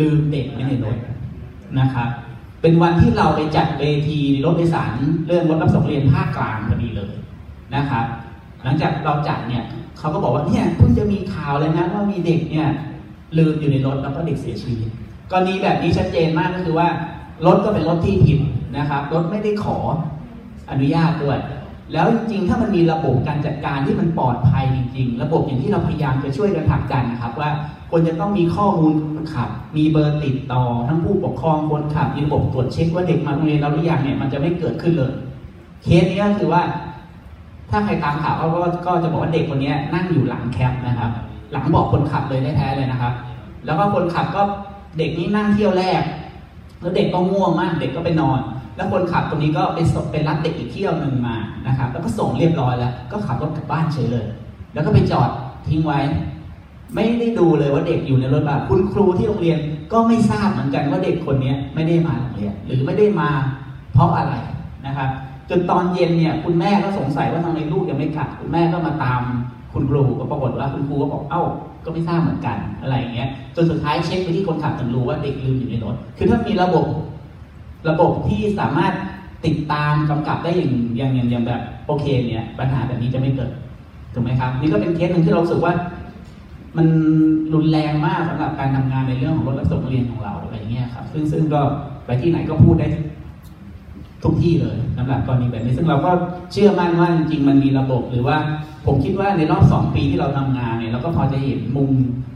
[0.00, 0.96] ลืมเด็กไว้ในรถ
[1.80, 2.08] นะครับ
[2.62, 4.96] เป็นวันที่เราไปจัดเวทีรถโดยสาร
[5.26, 7.12] เรื่องรถรับส่งเรียนภาคกลางพอดีเลย
[7.74, 8.04] นะครับ
[8.64, 9.64] หลังจากเราจัดเนี่ย
[9.98, 12.68] เขาก็บอกว่าเนี่ยเพิ่งจะมีข่าวเลยนะว่ามีเด็กเนี่ย
[13.38, 14.88] ลืมอยู่ในรถแล้วก็เด็กเสียชีวิต
[15.30, 16.88] กรณีแบบนี้ชัดเจนมากก็คือว่า
[17.46, 18.40] รถก็เป็นรถที่ผิด
[18.78, 19.76] นะครับรถไม่ได้ขอ
[20.70, 21.38] อนุญาตด้วย
[21.92, 27.50] แล้วจริงๆ ถ้ามันมีระบบการจัดการที่มันปลอดภัยจริง ๆ ระบบอย่างที่เราพยายามจะช่วยกันผลักดันนะครับ ว่า
[27.90, 35.12] ควรจะต้องมีข้อมูลคนขับ มีเบอร์ติดต่อ ทั้งผู้ปกครองคนขับมีระบบตรวจเช็คว่าเด็กมาโรงเรียนเราหรือยังเนี่ยมันจะไม่เกิดขึ้นเลย
[35.84, 36.62] เคสนี้ก็คือว่า
[37.70, 38.46] ถ้าใครตามข่าวก็
[38.86, 41.10] ก็จะบอกว่าเด็กคนนี้นั่งอยู่หลังแคปนะครับ
[41.52, 43.12] หลังบอกคนขับเลยแท้ๆเลยนะครับ
[43.66, 44.42] แล้วก็คนขับก็
[44.98, 46.02] เด็กนี้นั่งเที่ยวแรก
[46.80, 48.38] แล้วเด็กก็ง่วงมากเด็กก็ไปนอน
[48.76, 54.26] แล้วคนขับคนนี้ก็ไปส่งไปรับเด็กอีกเที่ยวหนึ่งมานะครับ แล้วก็ส่งเรียบร้อยแล้ว ก็ขับรถกลับบ้านเฉยเลย
[54.74, 55.30] แล้วก็ไปจอด
[55.68, 56.00] ทิ้งไว้
[56.94, 59.58] ไม่ได้ดูเลยว่าเด็กอยู่ในรถบัสคุณครูที่โรงเรียน
[59.92, 63.30] ก็ไม่ทราบเหมือนกันว่าเด็กคนนี้ไม่ได้มาโรงเรียน หรือไม่ได้มา
[63.92, 64.34] เพราะอะไร
[64.86, 65.08] นะครับ
[65.50, 69.20] จนตอนเย็นเนี่ยคุณแม่ก็สงสัยว่าทำไมลูกยังไม่กลับคุณแม่ก็มาตาม
[69.72, 71.42] คุณครูก็ปรากฏว่าคุณครูก็บอกเอ้า
[71.84, 76.84] ก็ไม่ทราบเหมือนกันอะไรอย่างเงี้ยจนสุดท้ายเช็คไปที่คนขับถึงรู้ว่าเด็กลืมอยู่ในรถคือถ้ามีระบบ
[77.88, 78.92] ระบบที่สามารถ
[79.46, 83.50] ติดตามกำกับได้อย่างอย่างอย่างางแบบโอเคเนี่ยปัญหาแบบนี้จะไม่เกิด
[84.14, 85.74] ถูกไหมครับนี่ก็เป็นเคสหนึ่งที่เราสึกว่า
[86.76, 86.86] มัน
[87.54, 91.60] รุนแรงมากสำหรับการทำงานในเรื่องของรถรับส่งเรียนของเราอะไรเงี้ยครับซึ่งซึ่งก็
[92.06, 92.86] ไปที่ไหนก็พูดได้
[94.22, 96.10] ทุกที่เลยสำหรับกรณีแบบนี้ซึ่งเราก็
[96.52, 98.36] เชื่อมั่นว่าจริงๆมันมีระบบหรือว่า
[98.86, 101.92] ผมคิดว่าในรอบสองปีที่เราทำงานเนี่ยเราก็พอจะเห็นมุม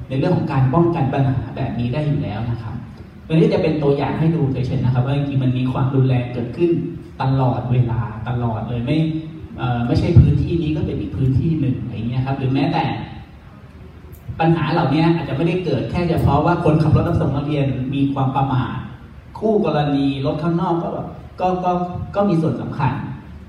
[0.09, 2.75] ในเรื่องของการป้องกันปัญหาแบบนี้ได้อยู่แล้วนะครับ
[3.29, 6.71] วันนี้จะเป็นตัวอย่างให้ดูเฉยๆนะครับว่าจริงๆมันมีความรุนแรงเกิดขึ้น
[7.23, 8.99] ตลอดเวลาตลอดเลยไม่
[9.87, 12.85] ไม่ใช่พื้นที่นี้ก็เป็นอีกพื้นที่หนึ่งอะไรเงี้ยครับหรือแม้แต่
[14.41, 18.77] ปัญหาเหล่านี้อาจจะไม่ได้เกิดแค่เฉพาะว่าคนขับรถรับส่งนักเรียนมีความประมาท
[19.39, 21.07] คู่กรณีรถข้างนอกก็แบบ
[21.41, 21.73] ก็ก็
[22.17, 22.93] ก็มีส่วนสำคัญ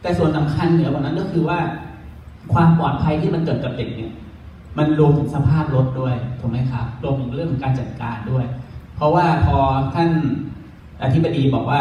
[0.02, 1.60] แต่ส่วนสำคัญเหนือกว่านั้นก็คือว่า
[2.54, 4.12] ความปลอดภัยที่มันเกิดกับเด็กเนี่ย
[4.78, 8.46] มันรวมถึงสภาพรถด้วยถูกไหมครับรวมถึงเรื่องของการจัดการด้วย
[8.96, 9.58] เพราะว่าพอ
[9.96, 10.10] ท่าน
[11.04, 11.80] อธิบดีบอกว่า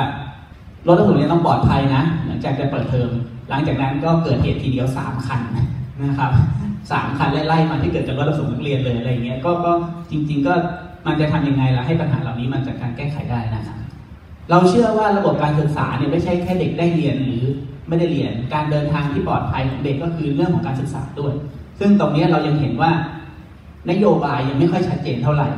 [0.87, 3.11] รถทุกเนี่ยต้องปลอดภัยนะ หลังจากจะเปิดเทอม
[3.49, 5.41] หลังจากนั้นก็เกิดเหตุทีเดียวสามคัน
[6.03, 6.31] นะครับ
[6.91, 9.73] สามคันไล่ๆมาที่เกิดจากรถรับส่งนักเรียนเลยอะไรเงี้ยก็ก็
[10.11, 10.55] จริง ๆ ก็
[11.07, 13.77] มันจะทำยังไงล่ะให้ปัญหาเหล่านี้มันจัดการแก้ไขได้นะครับ
[14.51, 17.45] เราเชื่อว่าระบบการศึกษาเนี่ยไม่ใช่แค่เด็กได้เรียนหรือ
[17.89, 21.33] ไม่ได้เรียน การเดินทางที่ปลอดภัยของเด็กก็คือเรื่องของการศึกษาด้วย
[21.79, 22.91] ซึ่งตรงนี้เรายังเห็นว่า
[23.91, 25.49] นโยบายยังไม่ค่อยชัดเจนเท่าไหร่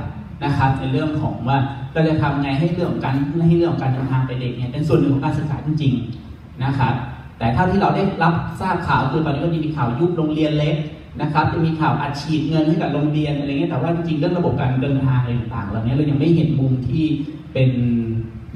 [0.44, 1.59] นะครับ ในเรื่องของว่า
[1.92, 3.14] เราจะทำไงให้เรื่องของการ
[3.46, 6.94] ให้เรื่องของการเดินทางไปเด็กเนี่ยเป็นส่วนหนึ่งของการศึกษาจริงๆนะครับ
[7.38, 10.77] แต่เท่าที่เราได้รับทราบข่าวคือตอนนี้ก็มีข่าวยุบโรงเรียนเล็ก
[11.20, 17.05] นะครับจะมีข่าวอัดฉีดเงินให้กับโรงเรียนอะไรเงี้ยแต่ว่าจริงเรื่องระบบการเดินทางอะไรต่างๆเหล่านี้เรายังไม่เห็นมุมที่
[17.53, 17.70] เป็น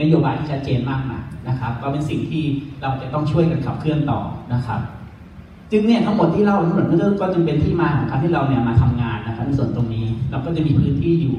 [0.01, 2.45] นโยบายที่ชัดเจนมากนะนะครับ ก็เป็นสิ่งที่
[2.83, 4.21] เราจะต้องช่วยกันขับเคลื่อนต่อ
[4.55, 4.81] นะครับ
[5.71, 6.87] จึงเนี่ยทั้งหมดที่เล่าทั้งหมด
[7.21, 11.35] ก็จึงเป็นที่มาของการที่เราเนี่ยมาทำงานนะครับในส่วนตรงนี้ เราก็จะมีพื้นที่อยู่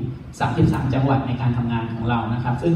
[0.46, 2.74] 33 จังหวัดในการทำงานของเรานะครับ ซึ่ง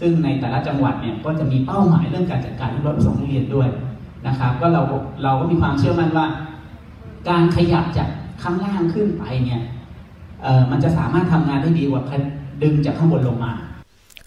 [0.00, 3.68] ซึ่งในแต่ละจังหวัดเนี่ยก็จะมีเป้าหมายเรื่องการจัดการรถส่งนักเรียนด้วย
[4.26, 4.82] นะครับ ก็เรา
[5.22, 6.26] เราก็มีความเชื่อมั่นว่า
[7.28, 8.08] การขยับจาก
[8.42, 9.60] ข้างล่างขึ้นไปเนี่ย
[10.42, 12.02] เออมันจะสามารถทำงานได้ดีกว่า
[12.62, 13.52] ดึงจากข้างบนลงมา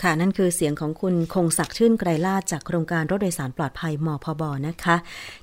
[0.03, 4.95] ค่ะนั่นคือเสียงของคุณคงศักดิ์ชื่นไกรลาดจากโครงการรถโดยสารปลอดภัยมพบนะคะ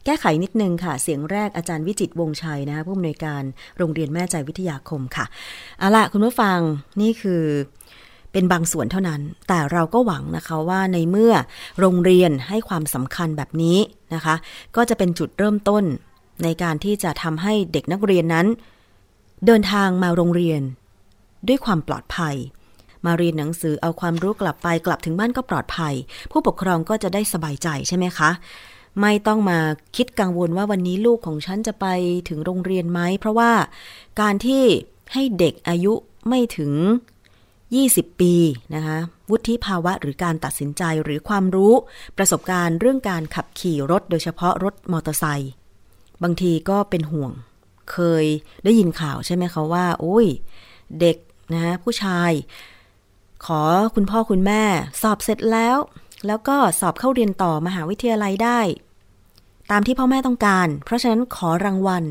[0.05, 3.43] แก้ไขนิดนึงค่ะ เสียงแรกอาจารย์วิจิตวงชัยนะคะผู้อำนวยการ
[3.79, 5.25] โรงเรียนแม่ใจวิทยาคมค่ะ
[5.79, 6.59] เอาละคุณผู้ฟัง
[7.01, 7.43] นี่คือ
[8.33, 11.35] เป็นบางส่วนเท่านั้น แต่เราก็หวังนะคะว่าในเมื่อ
[11.81, 13.79] โรงเรียนให้ความสำคัญแบบนี้
[14.15, 14.35] นะคะ
[14.77, 15.85] ก็จะเป็นจุดเริ่มต้น
[16.45, 18.47] ในการที่จะทำให้เด็กนักเรียนนั้น
[19.47, 20.61] เดินทางมาโรงเรียน
[21.49, 22.37] ด้วยความปลอดภัย
[23.07, 25.95] มาเรียนหนังสือเอาความรู้กลับไปกลับถึงบ้านก็ปลอดภัย
[26.31, 28.31] ผู้ปกครองก็จะได้สบายใจใช่ไหมคะ
[29.01, 29.59] ไม่ต้องมา
[29.97, 31.87] คิดกังวลว่าวันนี้ลูกของฉันจะไป
[32.29, 33.53] ถึงโรงเรียนไหมเพราะว่า
[34.21, 34.63] การที่
[35.13, 35.93] ให้เด็กอายุ
[36.29, 36.73] ไม่ถึง
[37.47, 38.35] 20 ปี
[38.75, 38.99] นะคะ
[39.31, 41.75] วุฒิภาวะหรือการตัดสินใจหรือความรู้
[42.17, 45.53] ประสบการณ์เรื่องการขับขี่รถโดยเฉพาะรถมอเตอร์ไซค์
[46.23, 47.31] บางทีก็เป็นห่วง
[47.93, 48.25] เคย
[48.65, 50.27] ได้ยินข่าวใช่ไหมคะว่า โอ้ย
[51.01, 51.17] เด็ก
[51.55, 52.31] นะผู้ชาย
[53.47, 53.63] ขอ
[53.95, 54.63] คุณพ่อคุณแม่
[55.03, 55.77] สอบเสร็จแล้ว
[56.27, 58.61] แล้วก็สอบเข้าเรียนต่อมหาวิทยาลัยได้
[59.71, 62.05] ตามที่พ่อแม่ต้องการ เพราะฉะนั้นขอรางวัล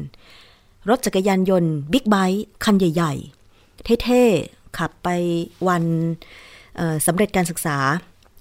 [0.89, 3.13] รถจักรยานยนต์บิ๊กไบค์คันใหญ่
[3.51, 5.07] ๆ เท่ๆ ขับไป
[5.67, 5.83] วัน
[7.05, 7.77] สำเร็จการศึกษา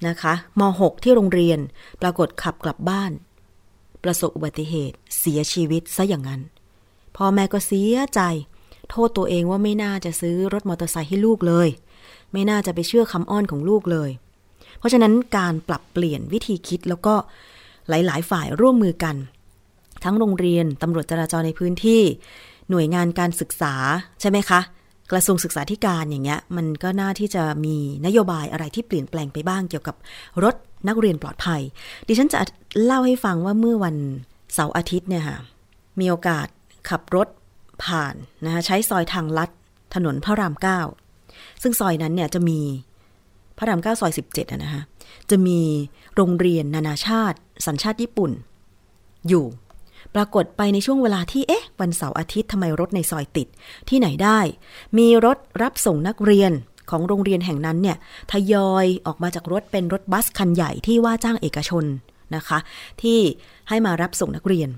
[0.08, 1.58] นะคะม .6 ที่โรงเรียน
[2.02, 3.12] ปรากฏขับกลับบ้าน
[4.04, 6.40] ประสบอุบัติเหตุเสียชีวิตซะอย่างนั้น
[7.16, 8.20] พ่อแม่ก็เสียใจ
[8.90, 11.68] โทษตัวเองว่าไม่น่าจะซื้อรถมอเตอร์ไซค์ให้ลูกเลย
[12.36, 14.10] ไม่น่าจะไปเชื่อคำอ้อนของลูกเลย
[14.78, 17.14] เพราะฉะนั้นการปรับเปลี่ยนวิธีคิดแล้วก็
[17.88, 19.16] หลาย ๆ ฝ่ายร่วมมือกัน
[20.04, 22.02] ทั้งโรงเรียนตำรวจจราจรในพื้นที่
[22.70, 23.74] หน่วยงานการศึกษา
[24.20, 24.60] ใช่ไหมคะ
[25.12, 29.96] กระทรวงศึกษาธิการอย่างเงี้ยมันก็น่าที่จะมีนโยบายอะไรที่เปลี่ยนแปลงไปบ้างเกี่ยวกับ
[30.44, 30.54] รถ
[30.88, 31.60] นักเรียนปลอดภัย
[32.06, 32.40] ดิฉันจะ
[32.84, 33.96] เล่าให้ฟังว่าเมื่อวัน
[34.54, 35.38] เสาร์อาทิตย์เนี่ยค่ะ
[36.00, 36.46] มีโอกาส
[36.88, 37.28] ขับรถ
[37.84, 39.50] ผ่านนะคะใช้ซอยทางลัด
[39.94, 40.80] ถนนพระรามเก้า
[41.62, 42.60] ซึ่งซอยนั้นเนี่ยจะมี
[43.58, 44.82] พระรามเก้าซอยสิบเจ็ดนะคะ
[45.30, 45.60] จะมี
[46.16, 48.30] โรงเรียนนานาชาติ สัญชาติญี่ปุ่น
[49.28, 49.46] อยู่
[50.14, 53.48] ปรากฏไปในช่วงเวลาที่เอ๊ะ วันเสาร์อาทิตย์ทำไมรถในซอยติด
[53.88, 54.38] ที่ไหนได้
[54.98, 56.52] มีรถรับส่งนักเรียน
[56.90, 57.96] ของโรงเรียนแห่งนั้นเนี่ย
[58.32, 61.84] ทยอยออกมาจากรถเป็นรถบัสคันใหญ่ที่ว่าจ้างเอกชน
[62.36, 62.58] นะคะ
[63.02, 63.18] ที่
[63.68, 64.68] ให้มารับส่งนักเรียน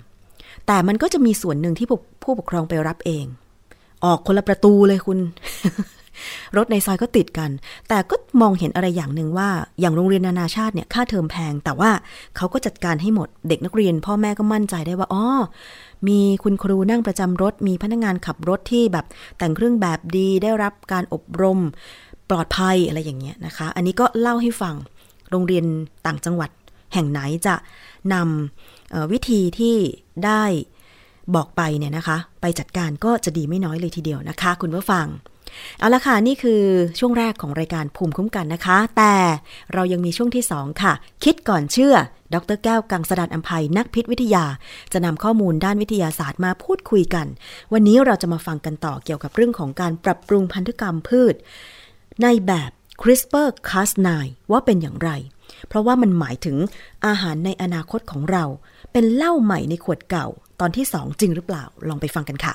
[0.67, 1.87] แต่มันก็จะมีส่วนหนึ่งที่
[2.23, 3.25] ผู้ปกครองไปรับเอง
[4.05, 5.19] ออกคนละประตูเลยคุณ
[6.57, 7.51] รถในซอยก็ติดกัน
[7.89, 9.49] แต่ก็มองเห็นอะไรอย่างหนึ่งว่า
[9.81, 11.91] อย่างโรงเรียนนานาชาติเนี่ยค่าเทอมแพง แต่ว่า
[12.37, 15.25] เขาก็จัดการให้หมด เด็กนักเรียน พ่อแม่ก็มั่นใจได้ว่าอ๋อ
[16.09, 19.07] มีคุณครูนั่งประจำรถ มีพนักงงานขับรถที่แบบ
[19.39, 21.59] แต่งเครื่องแบบดีได้รับการอบรม
[22.31, 24.75] ปลอดภัยอะไรอย่างเงี้ยนะคะ อันนี้ก็เล่าให้ฟัง
[25.31, 25.65] โรงเรียน
[26.07, 26.51] ต่างจังหวัด
[26.95, 27.55] แห่งไหนจะ
[28.15, 29.77] นำวิธีที่
[30.25, 30.43] ได้
[31.35, 35.07] บอกไปเนี่ยนะคะ ไปจัดการก็จะดีไม่น้อยเลยทีเดียวนะคะ คุณผู้ฟัง
[35.79, 36.63] เอาละค่ะ นี่คือ
[36.99, 39.15] ช่วงแรกของรายการภูมิคุ้มกันนะคะ แต่
[39.75, 40.93] เรายังมีช่วงที่ 2 ค่ะ
[41.25, 41.95] คิดก่อนเชื่อ
[42.35, 44.45] ดรแก้วกังสดานอัมภัยนักพิษวิทยา
[44.93, 47.27] จะนำข้อมูลด้านวิทยาศาสตร์มาพูดคุยกัน
[47.73, 51.35] วันนี้เราจะมาฟังกันต่อเกี่ยวกับเรื่องของการปรับปรุงพันธุกรรมพืช
[52.23, 52.71] ในแบบ
[53.03, 54.09] CRISPR-Cas9
[54.51, 55.11] ว่าเป็นอย่างไร
[55.69, 56.57] เพราะว่ามันหมายถึง
[57.07, 58.45] อาหารในอนาคตของเรา
[58.93, 60.27] เป็นเหล้าใหม่ในขวดเก่า
[60.61, 62.55] ตอนที่สองจริงหรือเปล่าลองไปฟังกันค่ะ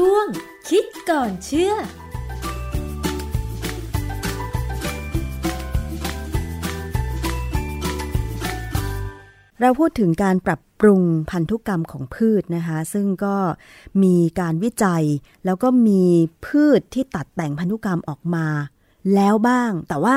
[0.00, 0.26] ช่วง
[0.68, 1.74] คิดก่อนเชื่อ
[9.60, 13.36] เราพูดถึงการปรับปรุงพันธุกรรมของพืชนะคะ ซึ่งก็
[14.02, 15.04] มีการวิจัย
[15.44, 16.02] แล้วก็มี
[16.46, 18.46] พืชที่ตัดแต่งพันธุกรรมออกมา
[19.14, 20.16] แล้วบ้าง แต่ว่า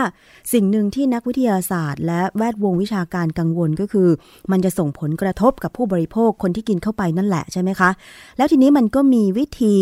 [0.53, 4.09] สิ่งหนึ่งที่นักวิทยาศาสตร์ และแวดวงวิชาการกังวลก็คือ
[4.51, 7.89] มันจะส่งผลกระทบกับผู้บริโภคคนที่กินเข้าไปนั่นแหละใช่ไหมคะ
[8.37, 9.75] แล้วทีนี้มันก็มีวิธี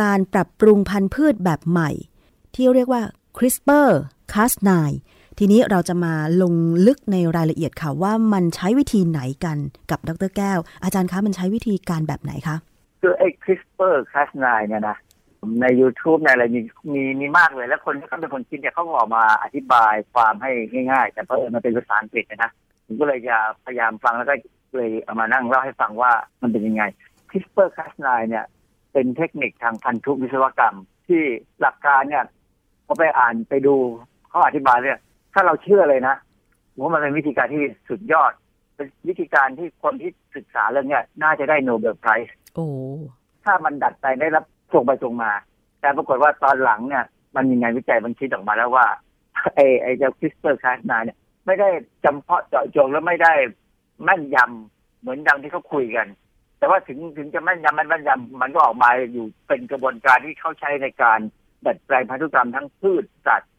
[0.00, 1.90] การปรับปรุงพันธุ์พืชแบบใหม่
[2.54, 3.02] ที่เรียกว่า
[3.36, 3.90] CRISPR
[4.32, 4.70] Cas9
[5.38, 6.54] ทีนี้เราจะมาลง
[6.86, 9.56] ลึกในรายละเอียดค่ะว่ามันใช้วิธีไหนกัน
[9.90, 12.56] กับดรแก้ว อาจารย์คะมันใช้วิธีการแบบไหนคะ
[13.02, 14.96] คือไอ้ CRISPR Cas9 เนี่ยนะ
[15.62, 16.60] ใน YouTube ในอะไรมี
[16.94, 20.50] มีมีมากเลย แล้วคนที่เขาเป็นคนคิดเนี่ยเขาออกมาอธิบายความให้
[20.90, 22.50] ง่ายๆ แต่เพราะมันเป็นภาษาอังกฤษนะ
[22.86, 24.34] ผมก็เลยจะพยายามฟังแล้วก็
[24.76, 26.82] เลยเอามานั่งเล่าให้ฟังว่ามันเป็นยังไง
[27.30, 28.44] CRISPR Cas9 เนี่ย
[28.92, 30.76] เป็นเทคนิคทางพันธุวิศวกรรม
[31.06, 31.22] ที่
[31.60, 32.24] หลักการเนี่ย
[32.86, 33.74] พอไปอ่านไปดู
[34.28, 34.98] เขาอธิบายเนี่ย
[35.34, 36.16] ถ้าเราเชื่อเลยนะ
[36.72, 38.32] ผมว่ามันเป็นวิธีการที่สุดยอด
[38.76, 42.66] เป็นวิธีการที่คนที่ศึกษาเรื่องเนี้ยน่าจะได้โนเบลไพรส์โอ้
[43.44, 44.44] ถ้ามันดัดแปลงได้รับ
[44.74, 45.32] ตรงไปตรงมา
[45.80, 47.04] แต่ปรากฏว่าตอนหลังเนี่ย
[47.36, 48.86] มันมีงานวิจัยมันคิดออกมาแล้วว่า
[49.54, 51.68] ไอ้ไอ้เจ้าคริสเปอร์คาสนาเนี่ย ไม่ได้
[52.04, 53.32] จำเพาะเจาะจงและไม่ได้
[54.04, 56.06] แม่นยำเหมือนดังที่เขาคุยกัน
[56.58, 61.20] แต่ว่าถึงถึงจะแม่นยำมันแม่นยำมันก็ออกมาอยู่เป็นกระบวนการที่เขาใช้ในการ
[61.66, 63.50] ดัดแปลงพันธุกรรมทั้งพืชสัตว์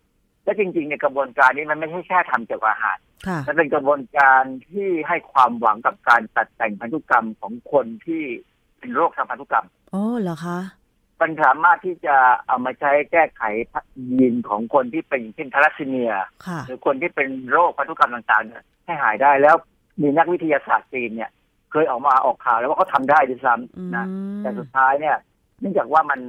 [0.44, 2.98] และจริงๆในกระบวนการนี้มันไม่ใช่แค่ทำเกี่ยวกับอาหาร
[3.28, 8.24] ค่ะมันเป็นกระบวนการที่ให้ความหวังกับการตัดแต่งพันธุกรรมของคนที่
[8.80, 10.60] เป็นโรคทางพันธุกรรมโอ้เหรอคะ
[11.22, 12.16] มันสามารถที่จะ
[12.48, 13.42] เอามาใช้แก้ไข
[14.12, 16.12] ยีนของคนที่เป็นอย่างเช่นทารัสซีเมีย
[16.46, 19.56] ค่ะหรือคนที่เป็นโรคพันธุกรรมต่างๆเนี่ยให้หายได้แล้ว
[20.02, 21.30] มีนักวิทยาศาสตร์จีนเนี่ย
[21.72, 24.06] เคยออกมาออกข่าวแล้วว่าเขาทำได้ด้วยซ้อืมำนะ
[24.42, 25.16] แต่สุดท้ายเนี่ย
[25.60, 26.20] เนื่องจากว่ามัน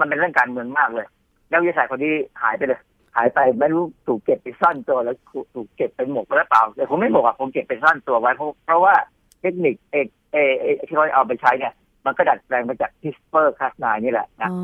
[0.00, 1.06] มันเป็นเรื่องการเมืองมากเลย
[1.50, 2.80] นักวิทยาศาสตร์คนที่หายไปเลย
[3.16, 5.16] หายไปไม่รู้ถูกเก็บไปซ่อนตัวแล้ว
[5.54, 8.94] ถูกเก็บไปหมกไว้หรือเปล่าแต่ผมไม่หมกอะผมเก็บไปซ่อนตัวไว้เพราะเพราะว่า
[9.40, 11.72] เทคนิคเอกเอเอที่เขาเอาไปใช้เนี่ย
[12.08, 14.60] มันก็ดัดแปลงมาจาก CRISPR Cas9 นี่แหละนะอ๋อ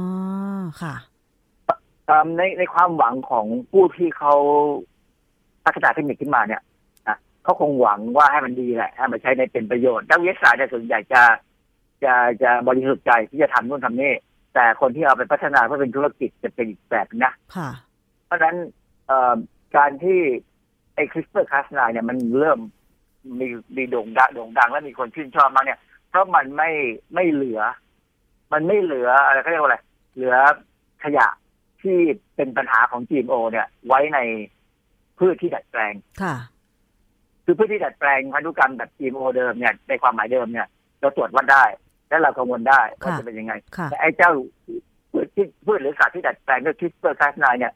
[0.82, 0.95] ค่ะ
[2.07, 4.34] เอิ่มในในความหวังของผู้ที่เขา
[5.64, 6.62] พัฒนาเทคนิคขึ้นมาเนี่ย
[7.09, 11.22] นะเขาคงหวังว่าให้มันดีแหละให้มันใช้ในเป็นประโยชน์นักวิทยาศาสตร์เนี่ยส่วนใหญ่จะ
[12.05, 14.12] จะจะบริสุทธิ์ใจที่จะทำนู่นทำนี่
[14.55, 17.70] แต่คนที่เอาไปพัฒนาเพื่อเป็นธุรกิจจะเป็นอีกแบบนึงนะค่ะ
[18.26, 18.57] เพราะฉะนั้น
[19.07, 19.34] เอ่อ
[19.76, 20.20] การที่
[20.95, 22.61] ไอ้คริสเปอร์คาสไนเนี่ยมันเริ่ม
[23.40, 25.78] มีมีโด่งดังโด่งดังและมีคนชื่นชอบมากเนี่ย
[26.14, 26.70] เพราะมันไม่
[27.14, 27.60] ไม่เหลือ
[28.52, 29.78] มันไม่เหลืออะไรเขาเรียกว่าอะไร
[30.14, 30.34] เหลือ
[31.04, 31.26] ขยะ
[31.82, 31.96] ที่
[32.36, 34.18] เป็นปัญหาของ GMO เนี่ย ไว้ใน
[35.18, 36.34] พืชที่ดัดแปลง ค่ะ
[37.44, 40.66] คือพืชที่ดัดแปลงพันธุกรรมแบบ GMO เดิมเนี่ยในความหมายเดิมเนี่ย
[41.00, 41.64] เราตรวจวัดได้
[42.08, 44.32] และเรากังวลได้ว่าค่ะจะเป็นยังไงค่ะแต่ไอ้เจ้า
[45.12, 47.72] พืชที่พืชหรือสัตว์ที่ดัดแปลงด้วย CRISPR-Cas9เนี่ย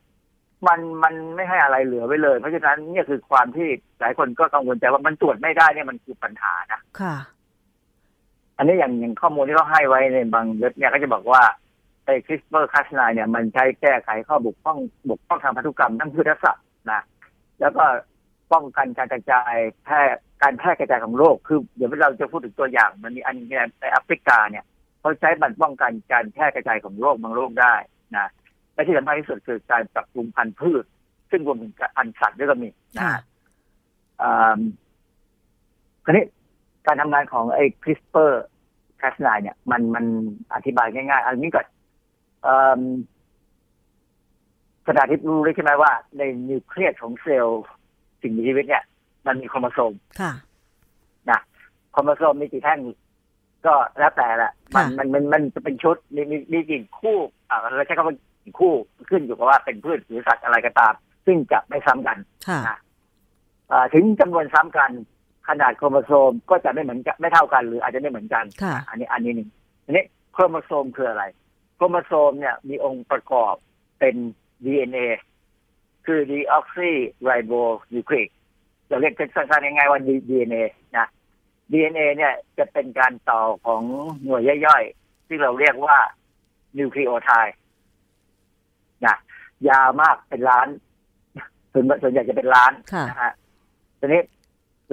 [0.67, 3.69] มันมันไม่ให้อะไรเหลือไว้เลย เพราะฉะนั้นเนี่ยคือความที่
[4.01, 7.15] หลายคนก็กังวลใจว่ามันตรวจไม่ได้เนี่ยมันคือปัญหานะ ค่ะ
[8.59, 11.43] อันนี้อย่างอย่างข้อมูลที่เขาให้ไว้ในบางเว็บเนี่ยก็จะบอกว่า
[12.05, 14.79] ไอ้ CRISPR-Cas9เนี่ยมันใช้แก้ไขข้อบกพร่อง
[15.09, 17.03] บกพร่องทางพันธุกรรมทั้งพืชและสัตว์นะ
[17.61, 17.85] แล้วก็
[18.53, 19.55] ป้องกันการกระจาย
[19.85, 20.01] แพร่
[20.43, 24.65] การแพร่กระจายของโรคคือเดี๋ยวเราจะพูดถึงตัวอย่างมันมีอันเนี่ยในแอฟริกาเนี่ย
[25.01, 27.75] เขาใช้มันป้องกันการแพร่กระจายของโรคบางโรคได้
[28.17, 28.27] นะ
[28.75, 30.85] และที่สำคัญที่สุดคือการปรับปรุงพันธุ์พืช
[31.31, 33.15] ซึ่งรวมถึงพันธุ์สัตว์ด้วยก็มีนะค่ะ
[34.23, 34.59] อ่า
[36.05, 36.25] คราวนี้
[36.89, 38.33] การทำงานของไอ้ CRISPR
[39.01, 40.05] Cas9 เนี่ย มันมัน
[40.55, 41.67] อธิบายง่ายๆอันนี้ก่อน
[42.43, 42.81] เอิ่ม
[44.87, 47.65] ขณะที่รู้เลยใช่ไหมว่า ในนิวเคลียสของเซลล์
[48.23, 48.85] สิ่งมีชีวิตเนี่ย
[49.27, 50.33] มันมีโครโมโซมค่ะ
[51.31, 51.41] นะ
[51.93, 52.81] โครโมโซมมีกี่แท่ง
[53.67, 57.19] ก็แล้วแต่ละมันค่ะมันมันมันจะเป็นชุดมีมีมีกี่คู่
[57.49, 58.73] อ่าเราใช้คำว่ากี่คู่
[59.11, 60.95] ขึ้นอยู่กับว่าเป็นพืชหรือสัตว์อะไรก็ตาม
[61.27, 62.19] ซึ่งจะไม่ซ้ำกัน
[62.49, 62.79] ค่ะนะ
[63.73, 64.91] อ่าถึงจำนวนซ้ำกัน
[65.49, 69.49] ขนาดโครโมโซมก็จะไม่เหมือนกันไม่เท่ากันหรืออาจจะไม่เหมือนกันค่ะอันนี้อันนี้หนึ่ง
[69.85, 71.25] อันนี้โครโมโซมคืออะไร
[71.77, 73.55] โครโมโซมเนี่ยมีองค์ประกอบ
[73.99, 74.15] เป็น
[74.65, 74.99] DNA
[76.07, 78.29] คือ deoxyribonucleic
[78.89, 80.63] เราเรียกสั้นๆง่ายๆว่า DNA
[80.97, 81.07] นะ
[81.73, 83.83] DNA เนี่ยจะเป็นการต่อของ
[84.25, 85.99] หน่วยย่อยๆ ที่เราเรียกว่า
[86.79, 87.57] นิวคลีโอไทด์
[89.07, 89.17] นะ
[89.69, 90.69] ยาวมากเป็นล้าน
[91.73, 93.33] ส่วนส่วนใหญ่จะเป็นล้านค่ะนะฮะ
[93.99, 94.23] ทีนี้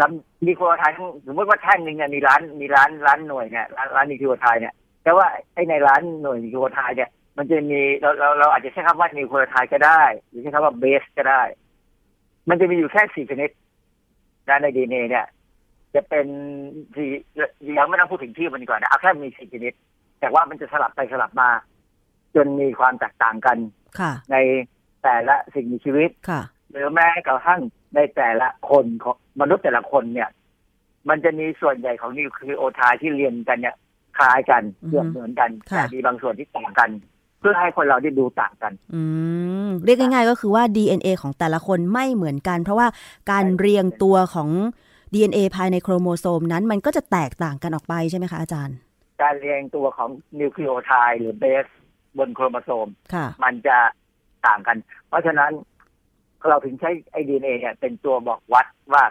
[0.01, 4.73] ลำนิวคลีโอไทด์ทั้งสมมติว่าแท่งหนึ่งเนี่ยมีล้านมีล้านล้านหน่วยเนี่ยล้านล้านนิวคลีโอไทด์เนี่ย
[5.03, 11.41] แต่ว่าไอ้ในล้านหน่วยนิวคลีโอไทด์เนี่ยมันจะมีเราเราเราอาจจะใช้คำว่านิวคลีโอไทด์ก็ได้หรือใช้คำว่าเบสก็ได้
[12.49, 13.49] มันจะมีอยู่แค่สี่ชนิด
[14.49, 15.25] นะในดีเนเนี่ย
[15.95, 16.27] จะเป็น
[16.95, 17.09] สี่
[17.77, 19.73] ยังไม่ต้องพูดถึงชื่อมันดีกว่อนนะเอาแค่มีสี่ชนิด
[20.19, 21.49] แต่ว่ามันจะสลับไปสลับมา
[22.35, 23.57] จนมีความแตกต่างกัน
[23.99, 24.35] ค่ะใน
[25.03, 26.41] แต่ละสิ่งมีชีวิตค่ะ
[26.75, 27.61] หรือแม้กระทั่ง
[27.95, 30.29] ในแต่ละคนของมนุษย์แต่ละคนเนี่ย
[31.09, 33.75] มันจะมีส่วนใหญ่ของนิวคลีโอไทด์ที่เรียนกันเนี่ย
[34.17, 36.89] คล้ายกันอือฮึเกือบเหมือนกันค่ะแต่มีบางส่วนที่ต่างกัน
[37.39, 39.01] เพื่อให้คนเราได้ดูต่างกัน อื
[39.65, 42.87] มเรียกง่ายๆก็คือว่า DNA ของแต่ละคนไม่เหมือนกัน เพราะว่า
[43.31, 44.49] การเรียงตัวของ
[45.13, 48.77] DNA ภายในโครโมโซมนั้น มันก็จะแตกต่างกันออกไปใช่ไหมคะอาจารย์
[49.21, 50.09] การเรียงตัวของ
[50.39, 51.65] นิวคลีโอไทด์หรือเบส
[52.17, 53.77] บนโครโมโซมค่ะมันจะ
[54.47, 55.51] ต่างกัน เพราะฉะนั้น
[56.49, 59.03] เราถึงใช้ไอ้ดีเอ็นเอเนี่ย เป็นตัวบอกวัดว่า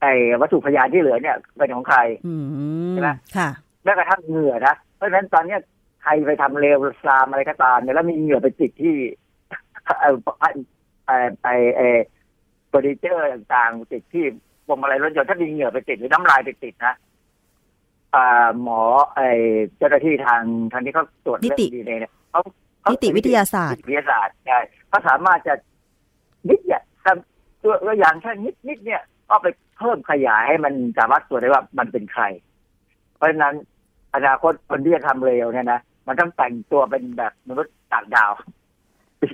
[0.00, 0.06] ไอ
[0.40, 3.48] วัตถุพยานที่เหลือเนี่ยเป็นของใครอืมใช่ไหมค่ะ
[3.84, 5.60] แม้กระทั่งเหงื่อนะเพราะฉะนั้นตอนเนี้ย
[6.02, 8.94] ใครไปทำเลวทรามอะไรก็ตามเนี่ยแล้วมีเหงื่อไปติดที่
[10.00, 10.04] ไอ
[10.40, 10.44] ไอ
[11.42, 11.80] ไอไอ
[12.68, 14.24] เฟอร์นิเจอร์ต่างๆติดที่
[14.66, 16.94] พวงมาลัยรถยนต์ถ้ามีเหงื่อไปติดหรือน้ำลายไปติดนะ
[18.14, 18.80] อ่าหมอ
[19.14, 19.20] ไอ
[19.76, 20.42] เจ้าหน้าที่ทาง
[20.72, 22.40] ทางที่เขาตรวจนิเรื่องติดีเเนี่ยเขา
[22.80, 25.54] เขานิติวิทยาศาสตร์นิติวิทยาศาสตร์ใช่เขาสามารถจะ
[26.48, 29.46] นิดเนี่ยทำตัวตัวอย่างแค่นิดนิดเนี่ยก็ไป
[29.78, 32.24] เพิ่มขยายให้มันสามารถตรวจได้ว่ามันเป็นใคร
[33.16, 33.54] เพราะฉะนั้น
[34.14, 38.32] อนาคตคนที่จะทำเร็วเนี่ยนะมันต้องแต่งตัวเป็นแบบมนุษย์ต่างดาว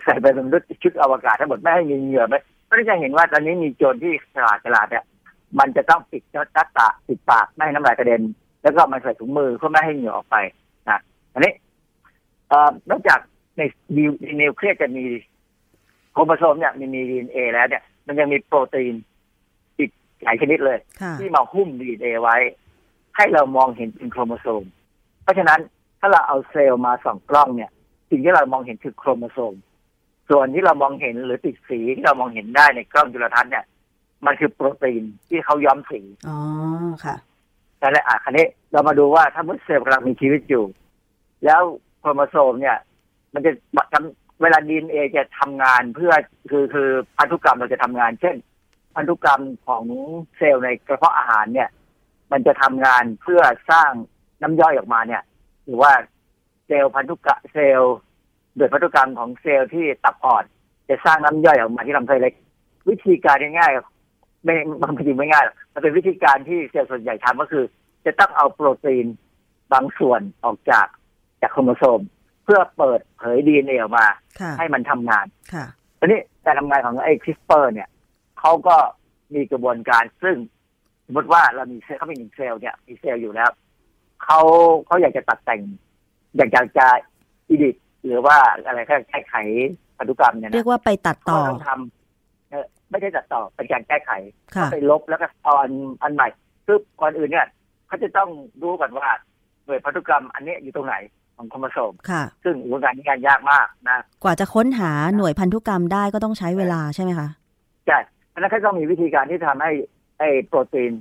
[0.04, 2.38] ใส่เป็นมนุษย์ชุดอวกาศทั้งหมดไม่ให้มีเหงื่อไม่
[2.68, 5.04] ก็จะเห็นว่าตอนนี้มีโจรที่ฉลาดฉลาดเนี่ย
[5.58, 8.22] มันจะต้องปิดหน้าตาปิดปากไม่ให้น้ำลายกระเด็น
[8.62, 10.36] แล้วก็มันใส่ถุงมือเพื่อไม่ให้เหงื่อออกไป
[10.88, 11.00] นะ
[11.32, 11.52] อันนี้
[12.90, 13.20] นอกจาก
[13.56, 13.60] ใน
[13.96, 14.04] ดี
[14.40, 15.04] นิวเคลียสจะมี
[16.18, 18.94] โครโมโซมเนี่ยมีมีดีเอ็นเอแล้วเนี่ย มันยังมีโปรตีน
[19.78, 19.90] อีก
[20.22, 22.36] หลายชนิดเลยค่ะที่มาหุ้มดีเอ็นเอไว้
[23.16, 24.64] ให้เรามองเห็นเป็นโครโมโซม
[25.22, 25.60] เพราะฉะนั้น
[26.00, 27.70] ถ้าเราเอาเซลล์มาส่องกล้องเนี่ย
[28.10, 29.54] สิ่งที่เรามองเห็นคือโครโมโซม
[30.30, 33.64] ส่วนที่เรามองเห็นหรือติดสีที่เรามองเห็นได้ในกล้องจุลทรรศน์เนี่ย
[34.26, 36.36] มันคือโปรตีนที่เขาย้อมสีอ๋อ
[37.04, 37.16] ค่ะ
[37.80, 40.64] นั่นแหละอะคราวนี้เรามาดูว่าถ้าเมื่อเซลล์กำลังมีชีวิตอยู่
[41.44, 41.62] แล้ว
[42.00, 42.76] โครโมโซมเนี่ย
[43.34, 43.50] มันจะ
[43.92, 46.12] ทำ เวลาดีเอ็นเอจะทำงานเพื่อ
[46.50, 48.36] คือคือพันธุกรรมเราจะทำงาน เช่น
[48.94, 49.84] พันธุกรรมของ
[50.36, 51.68] เซลล์ในกระเพาะอาหารเนี่ย
[52.32, 53.90] มันจะทำงานเพื่อสร้าง
[54.42, 55.22] น้ำย่อยออกมาเนี่ย
[55.64, 55.92] หรือว่า
[56.66, 57.96] เซลล์พันธุกรรมเซลล์
[58.56, 60.44] โดยพันธุกรรมของเซลล์ที่ตับอ่อน
[60.88, 62.34] จะสร้างน้ำย่อยออกมาที่ลำไส้เล็ก
[62.88, 67.64] วิธีการง่ายๆไม่มันจริงไม่ง่ายหรอกมันเป็นวิธีการที่เซลล์ส่วนใหญ่ทำก็คือ
[68.06, 69.06] จะต้องเอาโปรตีน
[69.72, 70.86] บางส่วนออกจาก
[71.42, 72.00] จากโครโมโซม
[72.48, 74.06] เพื่อเปิดเผยดีเอ็นเอออกมา
[74.40, 75.64] ค่ะให้มันทำงานค่ะ
[75.98, 77.88] ทีนี้การทำงานของไอ้ CRISPR เนี่ย
[78.40, 78.76] เขาก็
[79.34, 80.36] มีกระบวนการซึ่ง
[81.06, 83.50] สมมติว่าเรามีเซลล์เขาเป็นหนึ่งเซลล์เนี่ยมีเซลล์อยู่แล้ว
[84.24, 84.40] เขา
[84.86, 85.60] เขาอยากจะตัดแต่ง
[86.36, 86.86] อยากจะจะ
[87.48, 88.36] อิดิทหรือว่า
[88.66, 89.34] อะไรแค่แก้ไข
[89.98, 94.10] พันธุกรรมเนี่ยเรียนะกว่าไปตัดต่อเขาต้องทำเอ่อไม่ใช่ตัดต่อเป็นการแก้ไข
[94.54, 95.72] ค่ะไปลบแล้วก็เอาอัน
[96.02, 96.28] อันใหม่
[96.66, 97.46] คือก่อนอื่นเนี่ย
[97.86, 98.28] เขาจะต้อง
[98.62, 99.08] รู้ก่อนว่า
[99.64, 100.96] หน่วยพันธุกรรมอันนี้อยู่ตรงไหน
[101.38, 107.28] ของโครโมโซมค่ะ ซึ่งอุปกรณ์นี้งานยากมากนะ กว่าจะค้นหาหน่วยพันธุกรรมได้ก็ต้องใช้เวลาใช่ไหมคะ
[107.86, 109.70] ใช่เพราะฉะนั้นเขาต้องมีวิธีการที่ทำให้
[110.18, 110.92] ไอ้โปรตีน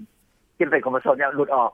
[0.55, 1.71] ที่เป็นโครโมโซมเนี่ยหลุดออก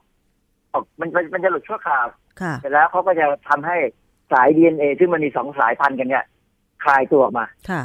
[0.72, 2.06] ออกมันมันมันจะหลุดชั่วคราว
[2.40, 3.76] ค่ะเสร็จแล้วเขาก็จะทำให้
[4.32, 6.24] สายดีเอ็นเอซึ่งมันมีสองสายพันธุ์กันเนี่ย
[6.84, 7.82] คลายตัวออกมาค่ะ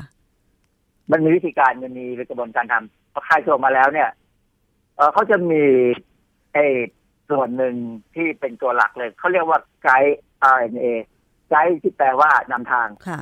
[1.12, 4.10] มันมีวิธีการมันมีกระบวนการทำพอคลายตัวออกมาแล้วเนี่ย
[4.96, 5.64] เออเขาจะมี
[6.54, 6.66] ไอ้
[7.30, 7.76] ส่วนหนึ่ง
[8.16, 10.20] ที่เป็นตัวหลักเลย เขาเรียกว่าไกด์
[10.56, 10.88] RNA
[11.50, 13.20] ไกด์ที่แปลว่านำทางค่ะ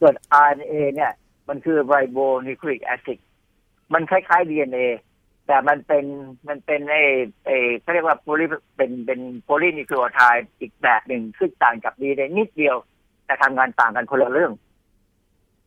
[0.00, 1.12] ส่วน RNA เนี่ย
[1.48, 3.18] มันคือ ribonucleic acid
[3.94, 4.86] มันคล้ายๆ DNA
[5.46, 6.04] แต่มันเป็น
[6.48, 7.02] มันเป็นไอ้
[7.44, 8.46] ไอ้เขาเรียกว่าโพลี
[8.76, 12.76] เป็นเป็นโพลีนิคลีโอไทด์อีกแบบหนึ่งซึ่งต่างกับ DNA นิดเดียว
[13.26, 14.52] แต่ทำงานต่างกันคนละเรื่อง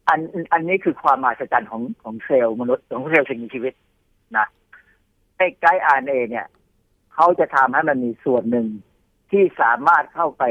[0.10, 0.20] อัน
[0.54, 3.74] อันนี้คือความมหัศจรรย์ของของเซลล์มนุษย์ของเซลล์สิ่งมีชีวิต
[4.38, 4.48] นะ
[5.38, 6.46] ไอ้ไกด์ RNA เนี่ย
[7.22, 8.68] เขาจะทำให้มันมีส่วนหนึ่ง
[9.32, 10.44] ที่สามารถเข้าไป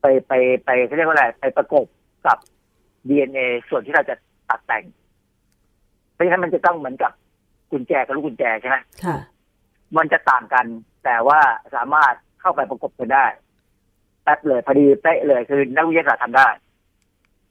[0.00, 0.32] ไปไป
[0.64, 1.86] ไปเขาเรียกว่าอะไรไปประกบ
[2.26, 2.38] กับ
[3.08, 4.14] DNA ส่วนที่เราจะ
[4.48, 4.84] ตัดแต่ง
[6.12, 7.12] เพราะฉะนั้นมันจะต้องเหมือนกับ
[7.70, 9.16] กุญแจกับลูกกุญแจใช่ไหมค่ะ
[9.96, 10.66] มันจะต่างกัน
[11.04, 11.40] แต่ว่า
[11.74, 13.26] สามารถเข้าไปประกบกันได้
[14.22, 16.48] แป๊บเลยพอดีเป๊ะเลยคือนักวิทยาศาสตร์ทำได้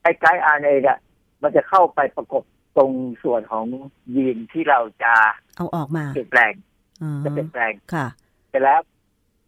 [0.02, 0.98] ไอ้ไกด์ RNA เนี่ย
[1.42, 2.44] มันจะเข้าไปประกบ
[2.76, 2.90] ตรง
[3.22, 3.66] ส่วนของ
[4.14, 5.14] ยีนที่เราจะ
[5.56, 6.75] เอาออกมาเปลี่ยนแปลงอ๋อ
[7.24, 8.06] จะเปลี่ยนแปลงค่ะ
[8.50, 8.80] เสร็จแล้ว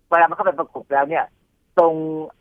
[0.08, 1.24] เวลามันเข้าไปประกบแล้วเนี่ย
[1.78, 1.94] ตรง